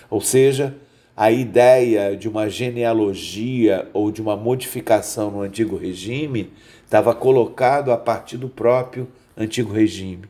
Ou 0.09 0.21
seja, 0.21 0.75
a 1.15 1.31
ideia 1.31 2.15
de 2.15 2.27
uma 2.27 2.49
genealogia 2.49 3.89
ou 3.93 4.11
de 4.11 4.21
uma 4.21 4.35
modificação 4.35 5.29
no 5.31 5.41
antigo 5.41 5.75
regime 5.75 6.51
estava 6.83 7.13
colocado 7.13 7.91
a 7.91 7.97
partir 7.97 8.37
do 8.37 8.49
próprio 8.49 9.07
antigo 9.37 9.71
regime. 9.71 10.25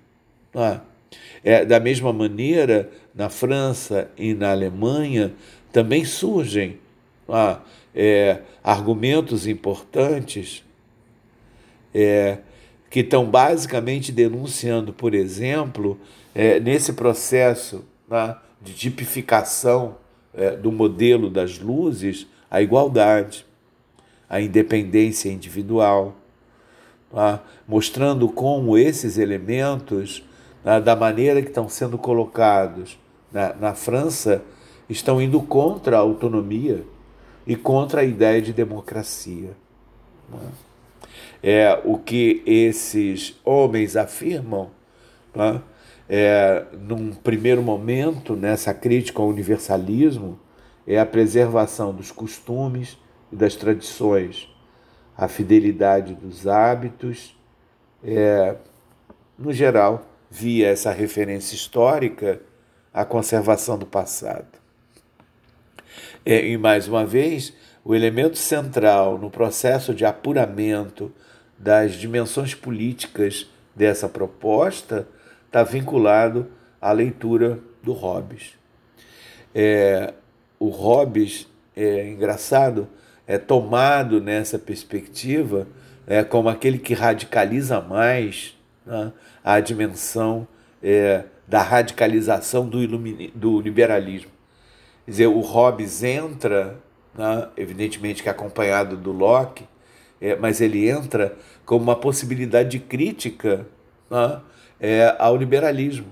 Ah, 0.53 0.81
é, 1.43 1.65
da 1.65 1.79
mesma 1.79 2.13
maneira, 2.13 2.89
na 3.13 3.29
França 3.29 4.09
e 4.17 4.33
na 4.33 4.51
Alemanha 4.51 5.33
também 5.71 6.05
surgem 6.05 6.77
ah, 7.27 7.59
é, 7.95 8.39
argumentos 8.63 9.47
importantes 9.47 10.63
é, 11.93 12.39
que 12.89 12.99
estão 12.99 13.25
basicamente 13.25 14.11
denunciando, 14.11 14.93
por 14.93 15.13
exemplo, 15.13 15.99
é, 16.35 16.59
nesse 16.59 16.93
processo 16.93 17.85
né, 18.09 18.35
de 18.61 18.73
tipificação 18.73 19.97
é, 20.33 20.51
do 20.51 20.71
modelo 20.71 21.29
das 21.29 21.59
luzes, 21.59 22.27
a 22.49 22.61
igualdade, 22.61 23.45
a 24.29 24.41
independência 24.41 25.29
individual, 25.29 26.15
tá? 27.11 27.41
mostrando 27.67 28.27
como 28.29 28.77
esses 28.77 29.17
elementos, 29.17 30.23
né, 30.63 30.79
da 30.79 30.95
maneira 30.95 31.41
que 31.41 31.49
estão 31.49 31.67
sendo 31.67 31.97
colocados 31.97 32.97
na, 33.31 33.53
na 33.53 33.73
França, 33.73 34.41
estão 34.89 35.21
indo 35.21 35.41
contra 35.41 35.97
a 35.97 35.99
autonomia 35.99 36.83
e 37.45 37.55
contra 37.55 38.01
a 38.01 38.03
ideia 38.03 38.41
de 38.41 38.53
democracia. 38.53 39.51
Né? 40.29 40.49
É 41.43 41.81
o 41.83 41.97
que 41.97 42.43
esses 42.45 43.39
homens 43.43 43.95
afirmam, 43.95 44.69
né? 45.33 45.61
é, 46.07 46.65
num 46.73 47.13
primeiro 47.13 47.61
momento, 47.61 48.35
nessa 48.35 48.73
crítica 48.73 49.21
ao 49.21 49.29
universalismo, 49.29 50.37
é 50.85 50.99
a 50.99 51.05
preservação 51.05 51.93
dos 51.93 52.11
costumes 52.11 52.97
e 53.31 53.35
das 53.35 53.55
tradições, 53.55 54.49
a 55.17 55.27
fidelidade 55.27 56.15
dos 56.15 56.47
hábitos, 56.47 57.37
é, 58.03 58.55
no 59.37 59.53
geral, 59.53 60.05
via 60.29 60.69
essa 60.69 60.91
referência 60.91 61.55
histórica, 61.55 62.41
a 62.93 63.03
conservação 63.05 63.77
do 63.77 63.85
passado. 63.85 64.47
É, 66.25 66.45
e 66.45 66.57
mais 66.57 66.87
uma 66.87 67.05
vez, 67.05 67.53
o 67.83 67.95
elemento 67.95 68.37
central 68.37 69.17
no 69.17 69.29
processo 69.29 69.93
de 69.93 70.05
apuramento 70.05 71.11
das 71.57 71.93
dimensões 71.93 72.53
políticas 72.53 73.49
dessa 73.75 74.07
proposta 74.07 75.07
está 75.45 75.63
vinculado 75.63 76.47
à 76.79 76.91
leitura 76.91 77.59
do 77.83 77.93
Hobbes. 77.93 78.53
É, 79.53 80.13
o 80.59 80.69
Hobbes, 80.69 81.47
é 81.75 82.07
engraçado, 82.07 82.87
é 83.31 83.37
tomado 83.37 84.19
nessa 84.19 84.59
perspectiva 84.59 85.65
é, 86.05 86.21
como 86.21 86.49
aquele 86.49 86.77
que 86.77 86.93
radicaliza 86.93 87.79
mais 87.79 88.59
né, 88.85 89.13
a 89.41 89.57
dimensão 89.61 90.45
é, 90.83 91.23
da 91.47 91.61
radicalização 91.61 92.67
do, 92.67 92.85
do 93.33 93.61
liberalismo. 93.61 94.29
Quer 95.05 95.11
dizer, 95.11 95.27
o 95.27 95.39
Hobbes 95.39 96.03
entra, 96.03 96.77
né, 97.17 97.47
evidentemente 97.55 98.21
que 98.21 98.27
acompanhado 98.27 98.97
do 98.97 99.13
Locke, 99.13 99.63
é, 100.19 100.35
mas 100.35 100.59
ele 100.59 100.89
entra 100.89 101.33
como 101.65 101.83
uma 101.83 101.95
possibilidade 101.95 102.67
de 102.71 102.79
crítica 102.79 103.65
né, 104.09 104.41
é, 104.77 105.15
ao 105.17 105.37
liberalismo. 105.37 106.07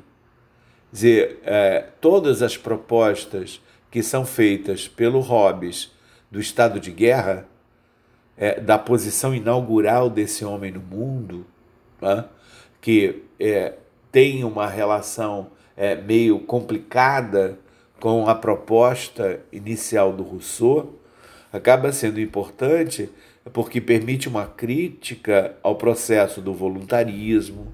Quer 0.89 0.95
dizer, 0.95 1.39
é, 1.43 1.85
todas 1.99 2.41
as 2.41 2.55
propostas 2.55 3.61
que 3.91 4.01
são 4.01 4.25
feitas 4.25 4.87
pelo 4.87 5.19
Hobbes 5.19 5.98
do 6.31 6.39
estado 6.39 6.79
de 6.79 6.91
guerra, 6.91 7.45
é, 8.37 8.59
da 8.59 8.77
posição 8.77 9.33
inaugural 9.33 10.09
desse 10.09 10.45
homem 10.45 10.71
no 10.71 10.79
mundo, 10.79 11.45
né, 12.01 12.25
que 12.79 13.23
é, 13.39 13.73
tem 14.11 14.43
uma 14.43 14.67
relação 14.67 15.51
é, 15.75 15.95
meio 15.95 16.39
complicada 16.39 17.57
com 17.99 18.27
a 18.27 18.35
proposta 18.35 19.41
inicial 19.51 20.13
do 20.13 20.23
Rousseau, 20.23 20.99
acaba 21.51 21.91
sendo 21.91 22.19
importante 22.19 23.09
porque 23.51 23.81
permite 23.81 24.27
uma 24.27 24.45
crítica 24.45 25.55
ao 25.63 25.75
processo 25.75 26.41
do 26.41 26.53
voluntarismo, 26.53 27.73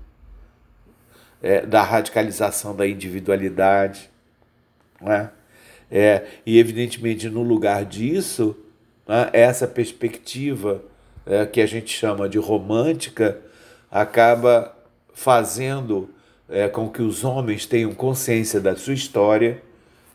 é, 1.42 1.66
da 1.66 1.82
radicalização 1.84 2.76
da 2.76 2.88
individualidade. 2.88 4.10
Não 5.02 5.12
é? 5.12 5.32
É, 5.90 6.24
e, 6.46 6.58
evidentemente, 6.58 7.30
no 7.30 7.44
lugar 7.44 7.86
disso, 7.86 8.56
né, 9.08 9.30
essa 9.34 9.68
perspectiva 9.68 10.84
é, 11.26 11.46
que 11.46 11.62
a 11.62 11.66
gente 11.66 11.92
chama 11.92 12.28
de 12.28 12.38
romântica 12.38 13.40
acaba 13.90 14.76
fazendo 15.14 16.10
é, 16.50 16.68
com 16.68 16.90
que 16.90 17.02
os 17.02 17.24
homens 17.24 17.66
tenham 17.66 17.94
consciência 17.94 18.60
da 18.60 18.76
sua 18.76 18.94
história 18.94 19.62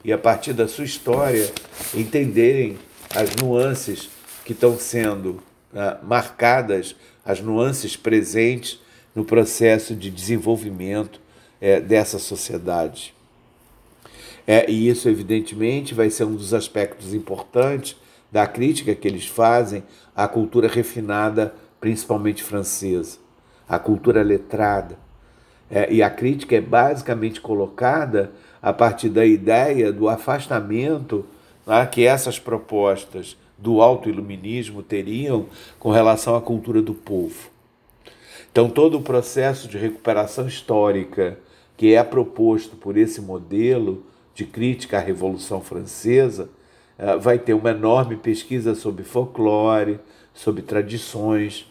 e, 0.04 0.12
a 0.12 0.18
partir 0.18 0.52
da 0.52 0.68
sua 0.68 0.85
história, 0.85 1.50
entenderem 1.94 2.78
as 3.14 3.35
nuances 3.37 4.09
que 4.44 4.52
estão 4.52 4.78
sendo 4.78 5.42
né, 5.72 5.96
marcadas, 6.02 6.94
as 7.24 7.40
nuances 7.40 7.96
presentes 7.96 8.80
no 9.14 9.24
processo 9.24 9.94
de 9.94 10.11
desenvolvimento 10.11 11.20
é, 11.61 11.80
dessa 11.80 12.18
sociedade. 12.18 13.14
É, 14.52 14.68
e 14.68 14.88
isso, 14.88 15.08
evidentemente, 15.08 15.94
vai 15.94 16.10
ser 16.10 16.24
um 16.24 16.34
dos 16.34 16.52
aspectos 16.52 17.14
importantes 17.14 17.96
da 18.32 18.48
crítica 18.48 18.96
que 18.96 19.06
eles 19.06 19.24
fazem 19.24 19.84
à 20.12 20.26
cultura 20.26 20.66
refinada, 20.66 21.54
principalmente 21.80 22.42
francesa, 22.42 23.18
à 23.68 23.78
cultura 23.78 24.24
letrada. 24.24 24.98
É, 25.70 25.92
e 25.92 26.02
a 26.02 26.10
crítica 26.10 26.56
é 26.56 26.60
basicamente 26.60 27.40
colocada 27.40 28.32
a 28.60 28.72
partir 28.72 29.08
da 29.08 29.24
ideia 29.24 29.92
do 29.92 30.08
afastamento 30.08 31.24
né, 31.64 31.86
que 31.86 32.04
essas 32.04 32.36
propostas 32.40 33.36
do 33.56 33.80
autoiluminismo 33.80 34.82
teriam 34.82 35.46
com 35.78 35.92
relação 35.92 36.34
à 36.34 36.40
cultura 36.40 36.82
do 36.82 36.92
povo. 36.92 37.50
Então, 38.50 38.68
todo 38.68 38.98
o 38.98 39.02
processo 39.02 39.68
de 39.68 39.78
recuperação 39.78 40.48
histórica 40.48 41.38
que 41.76 41.94
é 41.94 42.02
proposto 42.02 42.74
por 42.74 42.96
esse 42.96 43.20
modelo 43.20 44.10
de 44.34 44.44
crítica 44.44 44.98
à 44.98 45.00
Revolução 45.00 45.60
Francesa 45.60 46.48
eh, 46.98 47.16
vai 47.16 47.38
ter 47.38 47.54
uma 47.54 47.70
enorme 47.70 48.16
pesquisa 48.16 48.74
sobre 48.74 49.04
folclore, 49.04 50.00
sobre 50.32 50.62
tradições, 50.62 51.70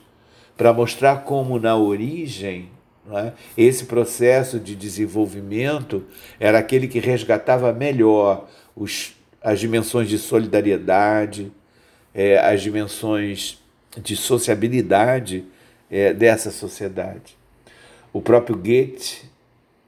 para 0.58 0.74
mostrar 0.74 1.24
como, 1.24 1.58
na 1.58 1.78
origem, 1.78 2.70
é, 3.12 3.32
esse 3.58 3.86
processo 3.86 4.60
de 4.60 4.76
desenvolvimento 4.76 6.04
era 6.40 6.60
aquele 6.60 6.88
que 6.88 7.00
resgatava 7.00 7.74
melhor 7.74 8.48
os, 8.76 9.16
as 9.42 9.60
dimensões 9.60 10.08
de 10.08 10.18
solidariedade, 10.18 11.52
é, 12.14 12.38
as 12.38 12.62
dimensões 12.62 13.64
de 13.98 14.16
sociabilidade 14.16 15.46
é, 15.90 16.14
dessa 16.14 16.52
sociedade. 16.52 17.38
O 18.14 18.22
próprio 18.22 18.56
Goethe, 18.56 19.30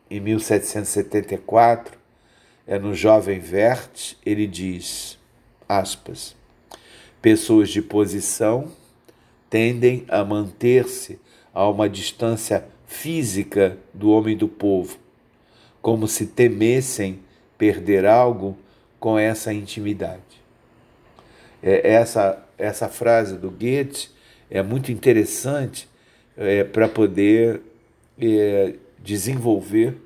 em 0.10 0.20
1774, 0.20 2.01
é, 2.72 2.80
no 2.80 2.96
Jovem 2.96 3.38
Verte, 3.38 4.18
ele 4.26 4.48
diz, 4.48 5.20
aspas, 5.68 6.34
pessoas 7.22 7.68
de 7.68 7.82
posição 7.82 8.72
tendem 9.50 10.06
a 10.08 10.24
manter-se 10.24 11.20
a 11.54 11.68
uma 11.68 11.90
distância 11.90 12.64
física 12.88 13.78
do 13.94 14.10
homem 14.12 14.38
do 14.38 14.48
povo, 14.48 14.98
como 15.82 16.08
se 16.08 16.28
temessem 16.28 17.20
perder 17.58 18.06
algo 18.06 18.58
com 18.98 19.20
essa 19.20 19.52
intimidade. 19.54 20.42
É, 21.62 21.92
essa, 21.92 22.42
essa 22.58 22.88
frase 22.88 23.38
do 23.38 23.52
Goethe 23.52 24.12
é 24.50 24.64
muito 24.64 24.94
interessante 24.94 25.90
é, 26.38 26.64
para 26.64 26.88
poder 26.88 27.60
é, 28.18 28.76
desenvolver 28.98 29.98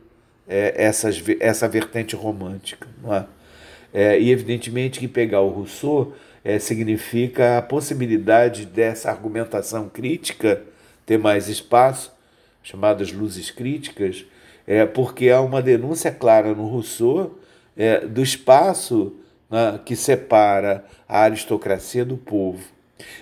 é, 0.48 0.74
essas, 0.76 1.22
essa 1.40 1.68
vertente 1.68 2.16
romântica. 2.16 2.88
É? 3.94 4.14
é? 4.14 4.20
e 4.20 4.32
evidentemente 4.32 5.00
que 5.00 5.08
pegar 5.08 5.42
o 5.42 5.50
Rousseau 5.50 6.14
é, 6.44 6.60
significa 6.60 7.58
a 7.58 7.62
possibilidade 7.62 8.66
dessa 8.66 9.10
argumentação 9.10 9.90
crítica 9.90 10.62
ter 11.06 11.18
mais 11.18 11.48
espaço, 11.48 12.14
chamadas 12.62 13.12
luzes 13.12 13.52
críticas, 13.52 14.26
é, 14.68 14.86
porque 14.86 15.30
há 15.30 15.42
uma 15.42 15.62
denúncia 15.62 16.12
clara 16.12 16.54
no 16.54 16.68
Rousseau 16.68 17.40
é, 17.78 18.00
do 18.00 18.22
espaço 18.22 19.16
né, 19.50 19.80
que 19.86 19.96
separa 19.96 20.86
a 21.08 21.22
aristocracia 21.22 22.04
do 22.04 22.18
povo. 22.18 22.64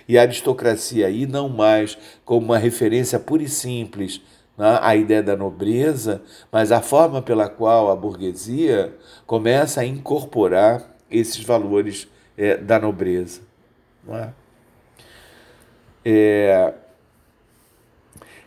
E 0.07 0.17
a 0.17 0.21
aristocracia 0.21 1.07
aí 1.07 1.25
não 1.25 1.49
mais 1.49 1.97
como 2.23 2.45
uma 2.45 2.57
referência 2.57 3.19
pura 3.19 3.43
e 3.43 3.49
simples 3.49 4.21
né, 4.57 4.79
à 4.81 4.95
ideia 4.95 5.23
da 5.23 5.35
nobreza, 5.35 6.21
mas 6.51 6.71
a 6.71 6.81
forma 6.81 7.21
pela 7.21 7.49
qual 7.49 7.91
a 7.91 7.95
burguesia 7.95 8.93
começa 9.25 9.81
a 9.81 9.85
incorporar 9.85 10.95
esses 11.09 11.43
valores 11.43 12.07
é, 12.37 12.57
da 12.57 12.79
nobreza. 12.79 13.41
É? 14.09 14.29
É, 16.05 16.73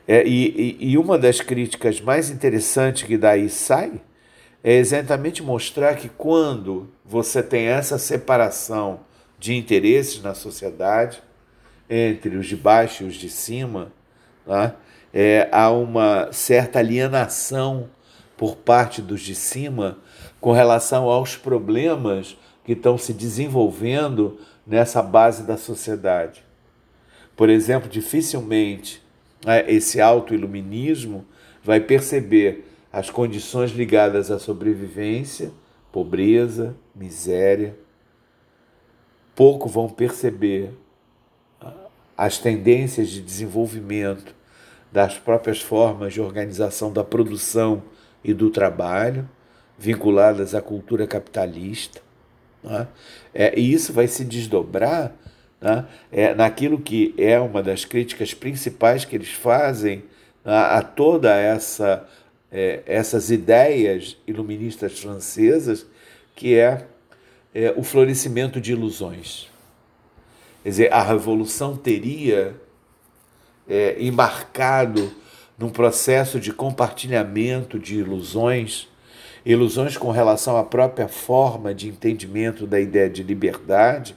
é, 0.06 0.26
e, 0.26 0.76
e 0.78 0.98
uma 0.98 1.18
das 1.18 1.40
críticas 1.40 2.00
mais 2.00 2.30
interessantes 2.30 3.02
que 3.04 3.16
daí 3.16 3.48
sai 3.48 4.00
é 4.62 4.74
exatamente 4.74 5.42
mostrar 5.42 5.94
que 5.94 6.08
quando 6.08 6.90
você 7.04 7.42
tem 7.42 7.66
essa 7.66 7.98
separação 7.98 9.00
de 9.38 9.54
interesses 9.54 10.22
na 10.22 10.34
sociedade, 10.34 11.22
entre 11.88 12.36
os 12.36 12.46
de 12.46 12.56
baixo 12.56 13.04
e 13.04 13.06
os 13.06 13.14
de 13.14 13.28
cima, 13.28 13.92
né, 14.46 14.74
é, 15.18 15.48
há 15.50 15.70
uma 15.70 16.30
certa 16.30 16.78
alienação 16.78 17.88
por 18.36 18.54
parte 18.54 19.00
dos 19.00 19.22
de 19.22 19.34
cima 19.34 19.96
com 20.38 20.52
relação 20.52 21.04
aos 21.04 21.34
problemas 21.34 22.36
que 22.62 22.72
estão 22.72 22.98
se 22.98 23.14
desenvolvendo 23.14 24.38
nessa 24.66 25.02
base 25.02 25.44
da 25.44 25.56
sociedade. 25.56 26.44
Por 27.34 27.48
exemplo, 27.48 27.88
dificilmente 27.88 29.02
né, 29.42 29.64
esse 29.72 30.02
autoiluminismo 30.02 31.24
vai 31.64 31.80
perceber 31.80 32.66
as 32.92 33.08
condições 33.08 33.70
ligadas 33.70 34.30
à 34.30 34.38
sobrevivência, 34.38 35.50
pobreza, 35.90 36.76
miséria. 36.94 37.74
Pouco 39.34 39.66
vão 39.66 39.88
perceber 39.88 40.72
ah, 41.58 41.72
as 42.18 42.36
tendências 42.36 43.08
de 43.08 43.22
desenvolvimento 43.22 44.36
das 44.90 45.18
próprias 45.18 45.60
formas 45.60 46.14
de 46.14 46.20
organização 46.20 46.92
da 46.92 47.04
produção 47.04 47.82
e 48.24 48.32
do 48.32 48.50
trabalho, 48.50 49.28
vinculadas 49.78 50.54
à 50.54 50.62
cultura 50.62 51.06
capitalista. 51.06 52.00
Né? 52.62 52.88
É, 53.34 53.58
e 53.58 53.72
isso 53.72 53.92
vai 53.92 54.08
se 54.08 54.24
desdobrar 54.24 55.12
né, 55.60 55.86
é, 56.10 56.34
naquilo 56.34 56.80
que 56.80 57.14
é 57.18 57.38
uma 57.38 57.62
das 57.62 57.84
críticas 57.84 58.32
principais 58.32 59.04
que 59.04 59.14
eles 59.14 59.30
fazem 59.30 60.04
né, 60.44 60.56
a 60.56 60.82
toda 60.82 61.34
essa 61.34 62.06
é, 62.50 62.82
essas 62.86 63.30
ideias 63.30 64.16
iluministas 64.26 64.98
francesas, 64.98 65.86
que 66.34 66.54
é, 66.54 66.86
é 67.54 67.74
o 67.76 67.82
florescimento 67.82 68.60
de 68.60 68.72
ilusões. 68.72 69.48
Quer 70.62 70.68
dizer, 70.70 70.92
a 70.92 71.02
revolução 71.02 71.76
teria 71.76 72.54
é, 73.68 73.96
embarcado 73.98 75.12
num 75.58 75.70
processo 75.70 76.38
de 76.38 76.52
compartilhamento 76.52 77.78
de 77.78 77.96
ilusões, 77.96 78.88
ilusões 79.44 79.96
com 79.96 80.10
relação 80.10 80.56
à 80.56 80.64
própria 80.64 81.08
forma 81.08 81.74
de 81.74 81.88
entendimento 81.88 82.66
da 82.66 82.78
ideia 82.78 83.08
de 83.08 83.22
liberdade, 83.22 84.16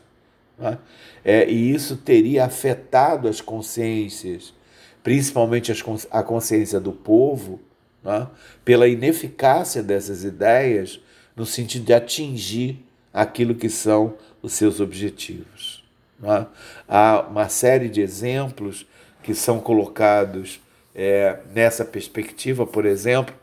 né? 0.57 0.77
é, 1.23 1.49
e 1.49 1.73
isso 1.73 1.95
teria 1.97 2.45
afetado 2.45 3.27
as 3.27 3.39
consciências, 3.39 4.53
principalmente 5.01 5.71
as, 5.71 5.83
a 6.12 6.21
consciência 6.21 6.79
do 6.79 6.91
povo, 6.91 7.59
né? 8.03 8.27
pela 8.65 8.88
ineficácia 8.88 9.81
dessas 9.81 10.23
ideias 10.23 10.99
no 11.35 11.45
sentido 11.45 11.85
de 11.85 11.93
atingir 11.93 12.85
aquilo 13.13 13.55
que 13.55 13.69
são 13.69 14.15
os 14.41 14.53
seus 14.53 14.79
objetivos. 14.79 15.83
Né? 16.19 16.45
Há 16.88 17.25
uma 17.29 17.47
série 17.47 17.88
de 17.88 18.01
exemplos 18.01 18.85
que 19.21 19.34
são 19.34 19.60
colocados 19.60 20.62
é, 20.95 21.39
nessa 21.53 21.86
perspectiva, 21.86 22.65
por 22.65 22.86
exemplo, 22.86 23.34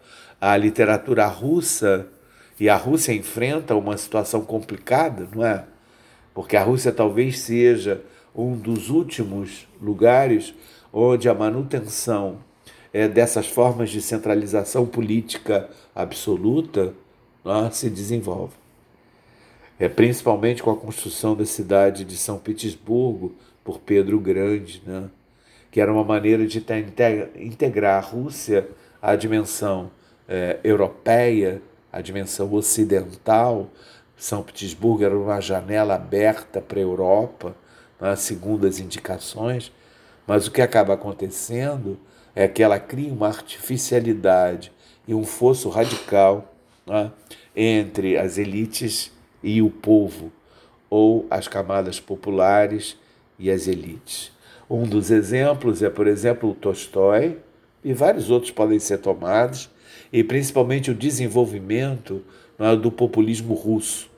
a 0.41 0.57
literatura 0.57 1.27
russa, 1.27 2.09
e 2.59 2.69
a 2.69 2.77
Rússia 2.77 3.13
enfrenta 3.13 3.75
uma 3.75 3.97
situação 3.99 4.43
complicada, 4.43 5.29
não 5.35 5.45
é? 5.45 5.65
Porque 6.33 6.57
a 6.57 6.63
Rússia 6.63 6.91
talvez 6.91 7.39
seja 7.41 8.03
um 8.35 8.57
dos 8.57 8.89
últimos 8.89 9.67
lugares 9.81 10.55
onde 10.93 11.29
a 11.29 11.35
manutenção 11.35 12.39
é, 12.93 13.07
dessas 13.07 13.47
formas 13.47 13.91
de 13.91 14.01
centralização 14.01 14.87
política 14.87 15.69
absoluta 15.95 16.95
é, 17.45 17.71
se 17.71 17.91
desenvolve. 17.91 18.55
É, 19.79 19.89
principalmente 19.89 20.63
com 20.63 20.71
a 20.71 20.77
construção 20.77 21.37
da 21.37 21.45
cidade 21.45 22.05
de 22.05 22.17
São 22.17 22.39
Petersburgo 22.39 23.35
por 23.63 23.79
Pedro 23.81 24.19
Grande, 24.19 24.83
né? 24.87 25.11
Que 25.77 25.81
era 25.83 25.93
uma 25.93 26.05
maneira 26.05 26.47
de 26.47 26.65
integrar 27.39 27.99
a 27.99 28.01
Rússia 28.01 28.67
à 29.03 29.15
dimensão 29.15 29.91
é, 30.27 30.59
europeia, 30.65 31.61
à 31.93 32.01
dimensão 32.01 32.51
ocidental. 32.55 33.69
São 34.17 34.43
Petersburgo 34.43 35.05
era 35.05 35.15
uma 35.15 35.39
janela 35.39 35.95
aberta 35.95 36.63
para 36.63 36.79
a 36.79 36.83
Europa, 36.83 37.55
né, 38.01 38.17
segundo 38.17 38.67
as 38.67 38.79
indicações, 38.79 39.71
mas 40.27 40.47
o 40.47 40.51
que 40.51 40.63
acaba 40.63 40.95
acontecendo 40.95 41.99
é 42.35 42.49
que 42.49 42.63
ela 42.63 42.79
cria 42.79 43.13
uma 43.13 43.29
artificialidade 43.29 44.73
e 45.07 45.13
um 45.13 45.27
fosso 45.27 45.69
radical 45.69 46.55
né, 46.87 47.13
entre 47.55 48.17
as 48.17 48.39
elites 48.39 49.13
e 49.43 49.61
o 49.61 49.69
povo, 49.69 50.33
ou 50.89 51.27
as 51.29 51.47
camadas 51.47 52.01
populares 52.01 52.97
e 53.39 53.51
as 53.51 53.67
elites. 53.67 54.35
Um 54.69 54.83
dos 54.83 55.11
exemplos 55.11 55.83
é, 55.83 55.89
por 55.89 56.07
exemplo, 56.07 56.51
o 56.51 56.55
Tolstói, 56.55 57.39
e 57.85 57.93
vários 57.93 58.31
outros 58.31 58.51
podem 58.51 58.79
ser 58.79 58.99
tomados, 58.99 59.71
e 60.13 60.25
principalmente 60.25 60.91
o 60.91 60.95
desenvolvimento 60.95 62.23
né, 62.59 62.75
do 62.75 62.91
populismo 62.91 63.55
russo, 63.55 64.11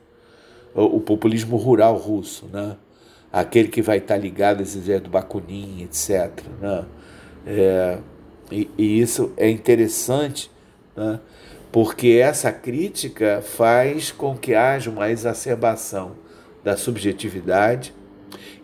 o 0.75 1.01
populismo 1.01 1.57
rural 1.57 1.97
russo, 1.97 2.47
né? 2.53 2.77
aquele 3.33 3.69
que 3.69 3.83
vai 3.83 3.99
estar 3.99 4.17
ligado 4.17 4.61
a 4.61 4.63
esse 4.63 4.79
ideia 4.79 5.01
do 5.01 5.11
Bakunin, 5.11 5.83
etc. 5.83 6.31
Né? 6.61 6.85
É, 7.47 7.99
e, 8.51 8.71
e, 8.79 9.01
isso 9.01 9.33
é 9.37 9.51
interessante, 9.51 10.51
né? 10.97 11.21
porque 11.73 12.21
essa 12.23 12.53
crítica 12.53 13.43
faz 13.43 14.11
com 14.11 14.37
que 14.37 14.55
haja 14.55 14.91
uma 14.91 15.11
exacerbação 15.11 16.13
da 16.65 16.77
subjetividade 16.77 17.95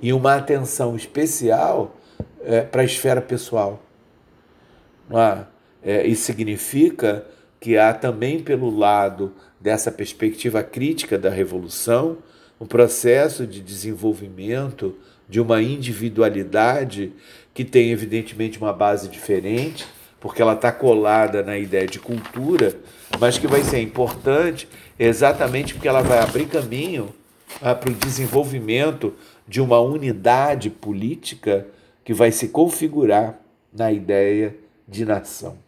e 0.00 0.12
uma 0.12 0.36
atenção 0.36 0.96
especial 0.96 1.96
é, 2.44 2.60
para 2.60 2.82
a 2.82 2.84
esfera 2.84 3.20
pessoal. 3.20 3.82
É? 5.10 5.44
É, 5.82 6.06
isso 6.06 6.24
significa 6.24 7.26
que 7.60 7.76
há 7.76 7.92
também 7.92 8.40
pelo 8.40 8.74
lado 8.76 9.32
dessa 9.60 9.90
perspectiva 9.90 10.62
crítica 10.62 11.18
da 11.18 11.30
revolução 11.30 12.18
um 12.60 12.66
processo 12.66 13.46
de 13.46 13.60
desenvolvimento 13.60 14.94
de 15.28 15.40
uma 15.40 15.62
individualidade 15.62 17.12
que 17.52 17.64
tem 17.64 17.90
evidentemente 17.90 18.58
uma 18.58 18.72
base 18.72 19.08
diferente, 19.08 19.86
porque 20.20 20.40
ela 20.40 20.54
está 20.54 20.72
colada 20.72 21.42
na 21.42 21.58
ideia 21.58 21.86
de 21.86 21.98
cultura, 21.98 22.74
mas 23.18 23.38
que 23.38 23.46
vai 23.46 23.62
ser 23.62 23.80
importante 23.80 24.68
exatamente 24.98 25.74
porque 25.74 25.88
ela 25.88 26.02
vai 26.02 26.18
abrir 26.18 26.46
caminho 26.46 27.14
ah, 27.60 27.74
para 27.74 27.90
o 27.90 27.94
desenvolvimento 27.94 29.14
de 29.46 29.60
uma 29.60 29.80
unidade 29.80 30.70
política 30.70 31.66
que 32.04 32.14
vai 32.14 32.32
se 32.32 32.48
configurar 32.48 33.38
na 33.72 33.92
ideia 33.92 34.56
de 34.86 35.04
nação. 35.04 35.58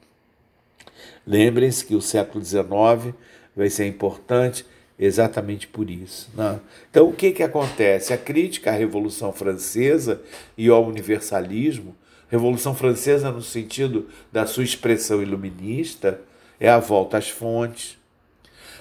Lembrem-se 1.26 1.84
que 1.84 1.94
o 1.94 2.00
século 2.00 2.44
XIX 2.44 3.14
vai 3.54 3.68
ser 3.68 3.86
importante 3.86 4.64
exatamente 4.98 5.66
por 5.66 5.90
isso. 5.90 6.30
Né? 6.34 6.60
Então, 6.90 7.08
o 7.08 7.12
que, 7.12 7.32
que 7.32 7.42
acontece? 7.42 8.12
A 8.12 8.18
crítica 8.18 8.70
à 8.70 8.74
Revolução 8.74 9.32
Francesa 9.32 10.22
e 10.56 10.68
ao 10.68 10.86
universalismo, 10.86 11.94
Revolução 12.28 12.74
Francesa, 12.74 13.30
no 13.30 13.42
sentido 13.42 14.08
da 14.32 14.46
sua 14.46 14.64
expressão 14.64 15.22
iluminista, 15.22 16.20
é 16.58 16.68
a 16.68 16.78
volta 16.78 17.18
às 17.18 17.28
fontes, 17.28 17.98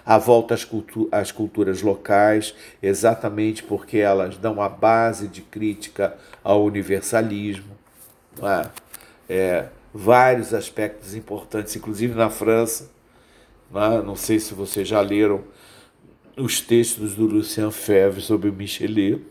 a 0.05 0.17
volta 0.17 0.53
às, 0.53 0.63
cultu 0.63 1.09
às 1.11 1.31
culturas 1.31 1.81
locais, 1.81 2.53
exatamente 2.81 3.63
porque 3.63 3.97
elas 3.97 4.37
dão 4.37 4.61
a 4.61 4.69
base 4.69 5.27
de 5.27 5.41
crítica 5.41 6.15
ao 6.43 6.63
universalismo. 6.63 7.75
É? 8.41 8.69
É, 9.27 9.65
vários 9.93 10.53
aspectos 10.53 11.15
importantes, 11.15 11.75
inclusive 11.75 12.13
na 12.13 12.29
França. 12.29 12.91
Não, 13.71 13.99
é? 13.99 14.01
não 14.03 14.15
sei 14.15 14.39
se 14.39 14.53
vocês 14.53 14.87
já 14.87 15.01
leram 15.01 15.43
os 16.37 16.61
textos 16.61 17.15
do 17.15 17.25
Lucien 17.25 17.71
Febvre 17.71 18.21
sobre 18.21 18.49
o 18.49 18.53
Michelet. 18.53 19.21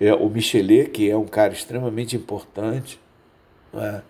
É, 0.00 0.14
o 0.14 0.30
Michelet, 0.30 0.90
que 0.90 1.10
é 1.10 1.16
um 1.16 1.26
cara 1.26 1.52
extremamente 1.52 2.16
importante, 2.16 2.98
é? 3.74 4.00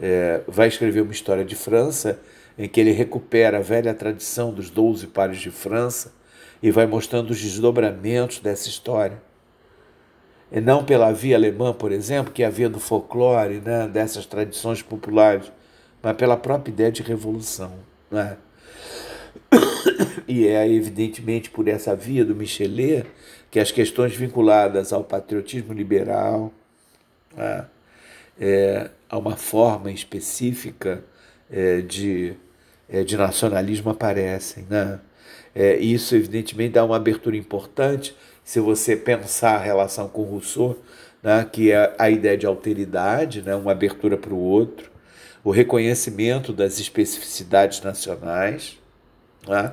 É, 0.00 0.40
vai 0.48 0.66
escrever 0.66 1.02
uma 1.02 1.12
história 1.12 1.44
de 1.44 1.54
França 1.54 2.20
em 2.58 2.68
que 2.68 2.80
ele 2.80 2.92
recupera 2.92 3.58
a 3.58 3.62
velha 3.62 3.92
tradição 3.94 4.52
dos 4.52 4.70
doze 4.70 5.06
pares 5.06 5.38
de 5.38 5.50
França 5.50 6.12
e 6.62 6.70
vai 6.70 6.86
mostrando 6.86 7.30
os 7.30 7.40
desdobramentos 7.40 8.38
dessa 8.38 8.68
história. 8.68 9.20
E 10.50 10.60
não 10.60 10.84
pela 10.84 11.12
via 11.12 11.36
alemã, 11.36 11.72
por 11.72 11.90
exemplo, 11.90 12.32
que 12.32 12.44
havia 12.44 12.68
do 12.68 12.78
folclore, 12.78 13.60
né, 13.60 13.88
dessas 13.88 14.24
tradições 14.24 14.82
populares, 14.82 15.50
mas 16.02 16.16
pela 16.16 16.36
própria 16.36 16.70
ideia 16.70 16.92
de 16.92 17.02
revolução. 17.02 17.72
Né? 18.10 18.36
E 20.26 20.46
é 20.46 20.66
evidentemente 20.66 21.50
por 21.50 21.68
essa 21.68 21.94
via 21.94 22.24
do 22.24 22.34
Michelet 22.34 23.04
que 23.50 23.60
as 23.60 23.70
questões 23.70 24.16
vinculadas 24.16 24.90
ao 24.90 25.04
patriotismo 25.04 25.72
liberal, 25.72 26.50
né, 27.36 27.66
é, 28.40 28.90
a 29.08 29.18
uma 29.18 29.36
forma 29.36 29.90
específica 29.90 31.04
é, 31.50 31.82
de 31.82 32.34
de 33.04 33.16
nacionalismo 33.16 33.90
aparecem. 33.90 34.66
Né? 34.68 34.98
É, 35.54 35.76
isso, 35.76 36.14
evidentemente, 36.14 36.74
dá 36.74 36.84
uma 36.84 36.96
abertura 36.96 37.36
importante 37.36 38.14
se 38.44 38.60
você 38.60 38.94
pensar 38.94 39.54
a 39.54 39.58
relação 39.58 40.08
com 40.08 40.22
Rousseau, 40.22 40.78
né, 41.22 41.48
que 41.50 41.72
é 41.72 41.94
a 41.98 42.10
ideia 42.10 42.36
de 42.36 42.44
alteridade, 42.44 43.40
né, 43.40 43.54
uma 43.56 43.72
abertura 43.72 44.18
para 44.18 44.34
o 44.34 44.38
outro, 44.38 44.90
o 45.42 45.50
reconhecimento 45.50 46.52
das 46.52 46.78
especificidades 46.78 47.80
nacionais, 47.80 48.78
né, 49.48 49.72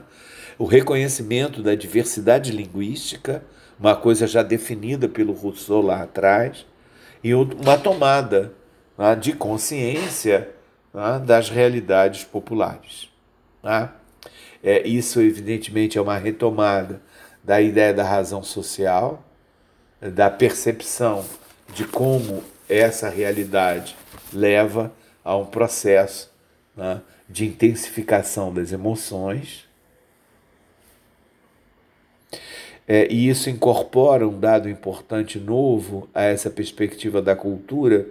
o 0.58 0.64
reconhecimento 0.66 1.62
da 1.62 1.76
diversidade 1.76 2.52
linguística, 2.52 3.44
uma 3.78 3.96
coisa 3.96 4.26
já 4.26 4.42
definida 4.42 5.10
pelo 5.10 5.34
Rousseau 5.34 5.82
lá 5.82 6.04
atrás, 6.04 6.66
e 7.24 7.34
uma 7.34 7.78
tomada 7.78 8.54
né, 8.98 9.16
de 9.16 9.34
consciência 9.34 10.50
né, 10.94 11.22
das 11.26 11.50
realidades 11.50 12.24
populares. 12.24 13.10
Tá? 13.62 13.96
É, 14.64 14.88
isso, 14.88 15.22
evidentemente, 15.22 15.98
é 15.98 16.02
uma 16.02 16.18
retomada 16.18 17.02
da 17.44 17.60
ideia 17.62 17.94
da 17.94 18.04
razão 18.04 18.44
social, 18.44 19.24
da 20.00 20.30
percepção 20.30 21.26
de 21.74 21.86
como 21.86 22.44
essa 22.70 23.10
realidade 23.10 23.96
leva 24.34 24.92
a 25.24 25.36
um 25.36 25.46
processo 25.46 26.32
né, 26.76 27.02
de 27.28 27.46
intensificação 27.46 28.54
das 28.54 28.72
emoções. 28.72 29.68
É, 32.88 33.08
e 33.12 33.30
isso 33.30 33.50
incorpora 33.50 34.28
um 34.28 34.40
dado 34.40 34.68
importante 34.70 35.40
novo 35.40 36.10
a 36.14 36.24
essa 36.24 36.50
perspectiva 36.50 37.22
da 37.22 37.36
cultura, 37.36 38.06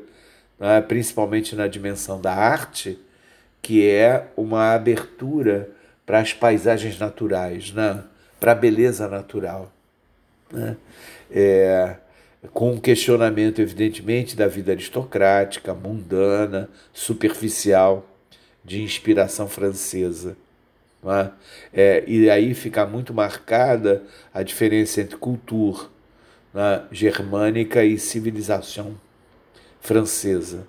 né, 0.60 0.82
principalmente 0.82 1.56
na 1.56 1.66
dimensão 1.66 2.20
da 2.20 2.34
arte, 2.34 2.98
que 3.62 3.88
é 3.88 4.28
uma 4.36 4.74
abertura 4.74 5.70
para 6.04 6.20
as 6.20 6.34
paisagens 6.34 6.98
naturais, 6.98 7.72
né? 7.72 8.04
para 8.38 8.52
a 8.52 8.54
beleza 8.54 9.08
natural. 9.08 9.72
Né? 10.52 10.76
É, 11.30 11.96
com 12.52 12.72
um 12.72 12.80
questionamento, 12.80 13.60
evidentemente, 13.60 14.36
da 14.36 14.46
vida 14.46 14.72
aristocrática, 14.72 15.74
mundana, 15.74 16.68
superficial, 16.92 18.06
de 18.62 18.82
inspiração 18.82 19.48
francesa. 19.48 20.36
É? 21.02 21.30
É, 21.72 22.04
e 22.06 22.28
aí 22.28 22.52
fica 22.52 22.84
muito 22.84 23.14
marcada 23.14 24.02
a 24.34 24.42
diferença 24.42 25.00
entre 25.00 25.16
cultura 25.16 25.86
né, 26.52 26.82
germânica 26.92 27.82
e 27.82 27.98
civilização 27.98 28.96
francesa. 29.80 30.66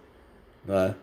É? 0.68 0.94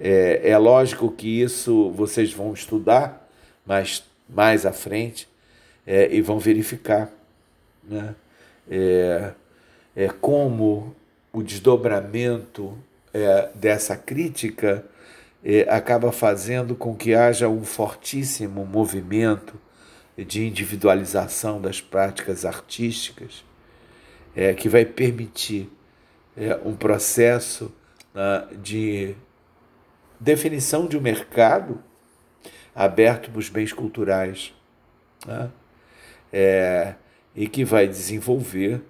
É, 0.00 0.50
é 0.50 0.58
lógico 0.58 1.10
que 1.10 1.42
isso 1.42 1.90
vocês 1.90 2.32
vão 2.32 2.52
estudar 2.52 3.28
mais, 3.66 4.04
mais 4.28 4.64
à 4.64 4.72
frente 4.72 5.28
é, 5.86 6.14
e 6.14 6.20
vão 6.20 6.38
verificar 6.38 7.10
né? 7.82 8.14
é, 8.70 9.32
é 9.96 10.08
como 10.08 10.94
o 11.32 11.42
desdobramento 11.42 12.76
é, 13.12 13.48
dessa 13.54 13.96
crítica 13.96 14.84
é, 15.44 15.62
acaba 15.68 16.12
fazendo 16.12 16.74
com 16.74 16.94
que 16.94 17.14
haja 17.14 17.48
um 17.48 17.64
fortíssimo 17.64 18.64
movimento 18.66 19.54
de 20.16 20.46
individualização 20.46 21.60
das 21.60 21.80
práticas 21.80 22.44
artísticas 22.44 23.44
é, 24.34 24.52
que 24.52 24.68
vai 24.68 24.84
permitir 24.84 25.70
é, 26.38 26.58
um 26.64 26.76
processo 26.76 27.72
né, 28.14 28.46
de 28.62 29.14
definição 30.20 30.86
de 30.86 30.96
um 30.96 31.00
mercado 31.00 31.82
aberto 32.74 33.30
para 33.30 33.40
os 33.40 33.48
bens 33.48 33.72
culturais 33.72 34.54
né? 35.26 35.50
é, 36.32 36.94
e 37.34 37.48
que 37.48 37.64
vai 37.64 37.88
desenvolver 37.88 38.80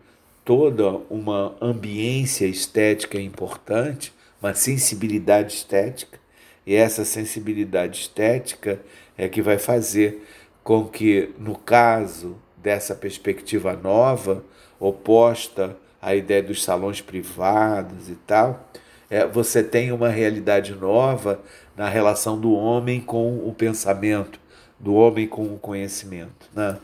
toda 0.44 0.88
uma 1.10 1.56
ambiência 1.60 2.46
estética 2.46 3.18
importante, 3.18 4.12
uma 4.40 4.54
sensibilidade 4.54 5.54
estética, 5.54 6.18
e 6.66 6.74
essa 6.74 7.04
sensibilidade 7.04 8.00
estética 8.00 8.80
é 9.16 9.26
que 9.26 9.40
vai 9.40 9.58
fazer 9.58 10.22
com 10.62 10.86
que, 10.86 11.30
no 11.38 11.56
caso 11.56 12.36
dessa 12.56 12.94
perspectiva 12.94 13.74
nova, 13.74 14.44
oposta 14.78 15.76
à 16.00 16.14
ideia 16.14 16.42
dos 16.42 16.62
salões 16.62 17.00
privados 17.00 18.08
e 18.08 18.14
tal, 18.14 18.68
é, 19.10 19.26
você 19.26 19.62
tem 19.62 19.90
uma 19.92 20.08
realidade 20.08 20.74
nova 20.74 21.40
na 21.76 21.88
relação 21.88 22.38
do 22.38 22.52
homem 22.52 23.00
com 23.00 23.38
o 23.38 23.54
pensamento, 23.54 24.38
do 24.78 24.94
homem 24.94 25.26
com 25.26 25.54
o 25.54 25.58
conhecimento. 25.58 26.48
Né? 26.54 26.76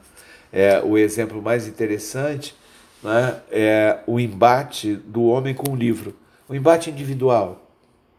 É, 0.52 0.80
o 0.82 0.96
exemplo 0.96 1.42
mais 1.42 1.66
interessante 1.66 2.54
né, 3.02 3.40
é 3.50 3.98
o 4.06 4.18
embate 4.18 4.94
do 4.94 5.24
homem 5.24 5.54
com 5.54 5.72
o 5.72 5.76
livro, 5.76 6.14
o 6.48 6.54
embate 6.54 6.90
individual. 6.90 7.68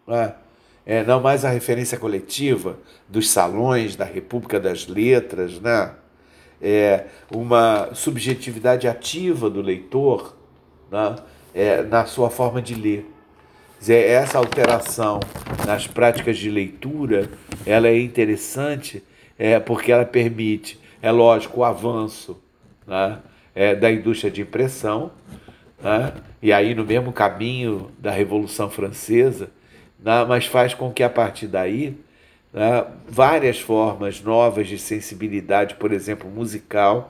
Né? 0.08 0.34
É, 0.86 1.04
não 1.04 1.20
mais 1.20 1.43
a 1.43 1.50
referência 1.50 1.98
coletiva 1.98 2.78
dos 3.10 3.30
salões 3.30 3.96
da 3.96 4.06
República 4.06 4.60
das 4.60 4.86
Letras, 4.86 5.60
né? 5.60 5.91
é, 6.62 7.06
uma 7.32 7.89
subjetividade 7.93 8.88
ativa 8.88 9.50
do 9.50 9.62
leitor 9.62 10.36
né? 10.92 11.16
é, 11.54 11.82
na 11.82 12.06
sua 12.06 12.30
forma 12.30 12.62
de 12.62 12.76
ler. 12.76 13.10
Dizer, 13.80 14.10
essa 14.10 14.38
alteração 14.38 15.20
nas 15.66 15.88
práticas 15.88 16.38
de 16.38 16.50
leitura, 16.50 17.30
ela 17.66 17.88
é 17.88 18.00
interessante 18.00 19.04
é, 19.38 19.60
porque 19.60 19.92
ela 19.92 20.06
permite, 20.06 20.80
é 21.02 21.12
lógico, 21.12 21.62
o 21.62 21.64
avanço 21.64 22.42
né, 22.86 23.20
é, 23.54 23.76
da 23.76 23.92
indústria 23.92 24.32
de 24.32 24.42
impressão, 24.42 25.12
né, 25.82 26.14
e 26.42 26.52
aí 26.52 26.74
no 26.74 26.86
mesmo 26.86 27.12
caminho 27.12 27.92
da 28.00 28.12
Revolução 28.12 28.70
Francesa, 28.70 29.50
né? 30.00 30.26
mas 30.26 30.46
faz 30.46 30.74
com 30.74 30.92
que 30.92 31.04
a 31.04 31.10
partir 31.10 31.48
daí 31.48 31.98
né, 32.54 32.86
várias 33.08 33.60
formas 33.60 34.22
novas 34.22 34.68
de 34.68 34.78
sensibilidade, 34.78 35.76
por 35.76 35.92
exemplo, 35.92 36.30
musical, 36.30 37.10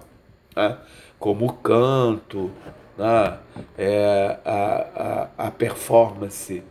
né, 0.56 0.78
como 1.20 1.46
o 1.46 1.54
canto, 1.54 2.52
né, 2.98 3.38
é, 3.78 4.38
a, 4.46 5.30
a, 5.38 5.48
a 5.48 5.52
performance 5.52 6.64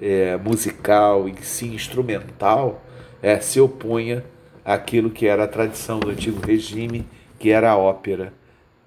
é, 0.00 0.36
musical 0.36 1.28
em 1.28 1.36
si, 1.42 1.66
instrumental, 1.66 2.82
é, 3.22 3.38
se 3.38 3.60
opunha 3.60 4.24
àquilo 4.64 5.10
que 5.10 5.26
era 5.26 5.44
a 5.44 5.48
tradição 5.48 6.00
do 6.00 6.10
antigo 6.10 6.40
regime, 6.44 7.06
que 7.38 7.50
era 7.50 7.70
a 7.70 7.76
ópera. 7.76 8.32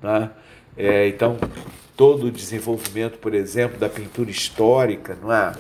Né? 0.02 0.30
É, 0.76 1.08
então, 1.08 1.38
todo 1.96 2.28
o 2.28 2.32
desenvolvimento, 2.32 3.18
por 3.20 3.34
exemplo, 3.34 3.80
da 3.80 3.90
pintura 3.90 4.32
histórica, 4.32 5.18
não 5.22 5.32
é? 5.32 5.54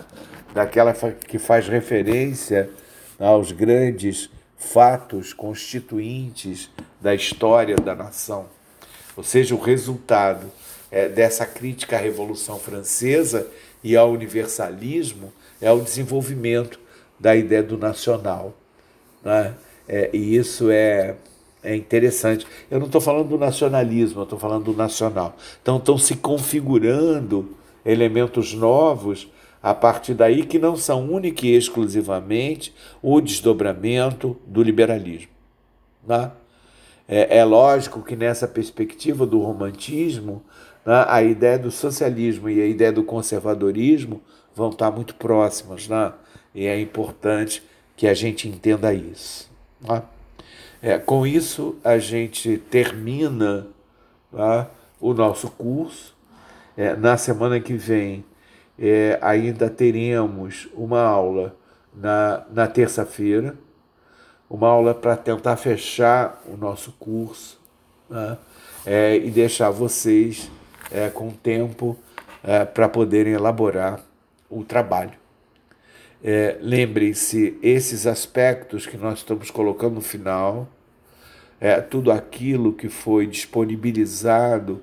daquela 0.54 0.94
que 0.94 1.40
faz 1.40 1.68
referência 1.68 2.70
aos 3.20 3.52
grandes 3.52 4.30
fatos 4.58 5.34
constituintes 5.34 6.70
da 7.02 7.14
história 7.14 7.76
da 7.76 7.96
nação. 7.96 8.46
Ou 9.16 9.24
seja, 9.24 9.54
o 9.54 9.60
resultado 9.60 10.52
é, 10.94 11.10
dessa 11.10 11.44
crítica 11.44 11.98
à 11.98 12.00
Revolução 12.00 12.60
Francesa 12.60 13.48
e 13.84 13.98
ao 13.98 14.12
universalismo 14.12 15.34
é 15.60 15.72
o 15.72 15.82
desenvolvimento 15.82 16.80
da 17.20 17.36
ideia 17.36 17.64
do 17.64 17.80
nacional. 17.80 18.54
Né? 19.24 19.56
É, 19.88 20.12
e 20.14 20.36
isso 20.36 20.70
é, 20.70 21.16
é 21.64 21.76
interessante. 21.76 22.46
Eu 22.70 22.78
não 22.78 22.86
estou 22.86 23.02
falando 23.02 23.30
do 23.30 23.40
nacionalismo, 23.40 24.20
eu 24.20 24.24
estou 24.26 24.38
falando 24.38 24.66
do 24.66 24.74
nacional. 24.74 25.36
Então 25.64 25.78
estão 25.78 25.98
se 25.98 26.16
configurando 26.16 27.58
elementos 27.84 28.54
novos 28.54 29.28
a 29.64 29.74
partir 29.74 30.14
daí 30.14 30.46
que 30.46 30.60
não 30.60 30.76
são 30.76 31.10
única 31.10 31.48
e 31.48 31.56
exclusivamente 31.56 32.72
o 33.02 33.20
desdobramento 33.20 34.38
do 34.46 34.62
liberalismo. 34.62 35.32
Né? 36.06 36.32
É, 37.08 37.40
é 37.40 37.44
lógico 37.44 38.04
que 38.04 38.16
nessa 38.16 38.48
perspectiva 38.48 39.26
do 39.26 39.40
romantismo, 39.40 40.44
né, 40.86 41.06
a 41.08 41.24
ideia 41.24 41.58
do 41.58 41.72
socialismo 41.72 42.50
e 42.50 42.62
a 42.62 42.66
ideia 42.66 42.92
do 42.92 43.04
conservadorismo 43.04 44.22
vão 44.56 44.70
estar 44.70 44.92
muito 44.92 45.16
próximas, 45.16 45.88
né? 45.88 46.14
e 46.54 46.66
é 46.66 46.80
importante 46.80 47.64
que 47.96 48.08
a 48.08 48.14
gente 48.14 48.48
entenda 48.48 48.94
isso. 48.94 49.50
Né? 49.82 50.04
É, 50.82 50.98
com 50.98 51.26
isso, 51.26 51.78
a 51.84 51.98
gente 51.98 52.58
termina 52.70 53.68
né, 54.32 54.68
o 55.00 55.14
nosso 55.14 55.50
curso. 55.50 56.14
É, 56.76 56.96
na 56.96 57.18
semana 57.18 57.60
que 57.60 57.74
vem, 57.74 58.26
é, 58.78 59.18
ainda 59.22 59.70
teremos 59.70 60.68
uma 60.74 61.02
aula 61.02 61.56
na, 61.96 62.44
na 62.52 62.68
terça-feira, 62.68 63.56
uma 64.50 64.68
aula 64.68 64.94
para 64.94 65.16
tentar 65.16 65.56
fechar 65.56 66.42
o 66.46 66.58
nosso 66.58 66.92
curso 67.00 67.60
né? 68.10 68.38
é, 68.86 69.16
e 69.18 69.32
deixar 69.32 69.70
vocês 69.70 70.50
é, 70.94 71.10
com 71.10 71.32
tempo 71.32 71.98
é, 72.44 72.64
para 72.64 72.88
poderem 72.88 73.34
elaborar 73.34 74.04
o 74.50 74.64
trabalho. 74.64 75.14
É, 76.24 76.58
Lembrem-se, 76.62 77.58
esses 77.62 78.08
aspectos 78.08 78.86
que 78.86 78.96
nós 78.96 79.20
estamos 79.20 79.52
colocando 79.52 79.96
no 79.96 80.02
final, 80.02 80.70
é, 81.60 81.82
tudo 81.82 82.12
aquilo 82.12 82.74
que 82.74 82.88
foi 82.88 83.26
disponibilizado 83.26 84.82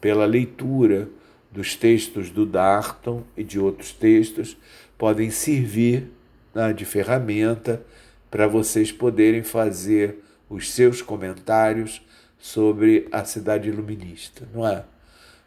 pela 0.00 0.26
leitura 0.26 1.08
dos 1.50 1.76
textos 1.76 2.30
do 2.30 2.44
Darton 2.44 3.22
e 3.36 3.44
de 3.44 3.58
outros 3.58 3.92
textos 3.92 4.56
podem 4.98 5.30
servir 5.30 6.10
né, 6.54 6.72
de 6.72 6.84
ferramenta 6.84 7.82
para 8.30 8.46
vocês 8.46 8.90
poderem 8.90 9.42
fazer 9.42 10.18
os 10.48 10.70
seus 10.72 11.02
comentários 11.02 12.02
sobre 12.38 13.06
a 13.12 13.24
cidade 13.24 13.68
iluminista, 13.68 14.48
não 14.52 14.66
é? 14.66 14.84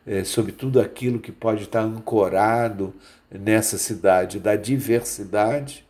É? 0.06 0.24
sobre 0.24 0.52
tudo 0.52 0.80
aquilo 0.80 1.20
que 1.20 1.32
pode 1.32 1.64
estar 1.64 1.82
ancorado 1.82 2.94
nessa 3.32 3.78
cidade 3.78 4.40
da 4.40 4.56
diversidade, 4.56 5.86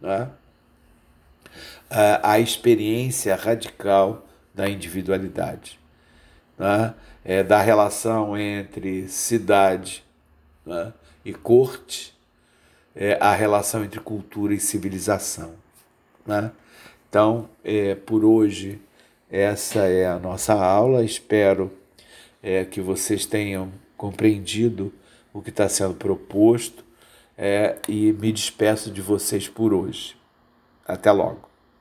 não 0.00 0.10
é? 0.10 0.28
a, 1.90 2.32
a 2.32 2.40
experiência 2.40 3.34
radical 3.34 4.26
da 4.54 4.68
individualidade 4.68 5.78
né, 6.58 6.94
é, 7.24 7.42
da 7.42 7.60
relação 7.60 8.36
entre 8.36 9.08
cidade 9.08 10.04
né, 10.66 10.92
e 11.24 11.32
corte, 11.32 12.16
é, 12.94 13.16
a 13.20 13.32
relação 13.32 13.84
entre 13.84 14.00
cultura 14.00 14.52
e 14.52 14.60
civilização. 14.60 15.54
Né? 16.26 16.50
Então, 17.08 17.48
é, 17.64 17.94
por 17.94 18.24
hoje, 18.24 18.80
essa 19.30 19.80
é 19.80 20.06
a 20.06 20.18
nossa 20.18 20.54
aula. 20.54 21.04
Espero 21.04 21.72
é, 22.42 22.64
que 22.64 22.80
vocês 22.80 23.26
tenham 23.26 23.72
compreendido 23.96 24.92
o 25.32 25.42
que 25.42 25.50
está 25.50 25.68
sendo 25.68 25.94
proposto 25.94 26.84
é, 27.36 27.76
e 27.88 28.12
me 28.12 28.32
despeço 28.32 28.90
de 28.90 29.00
vocês 29.00 29.48
por 29.48 29.72
hoje. 29.72 30.16
Até 30.86 31.12
logo. 31.12 31.47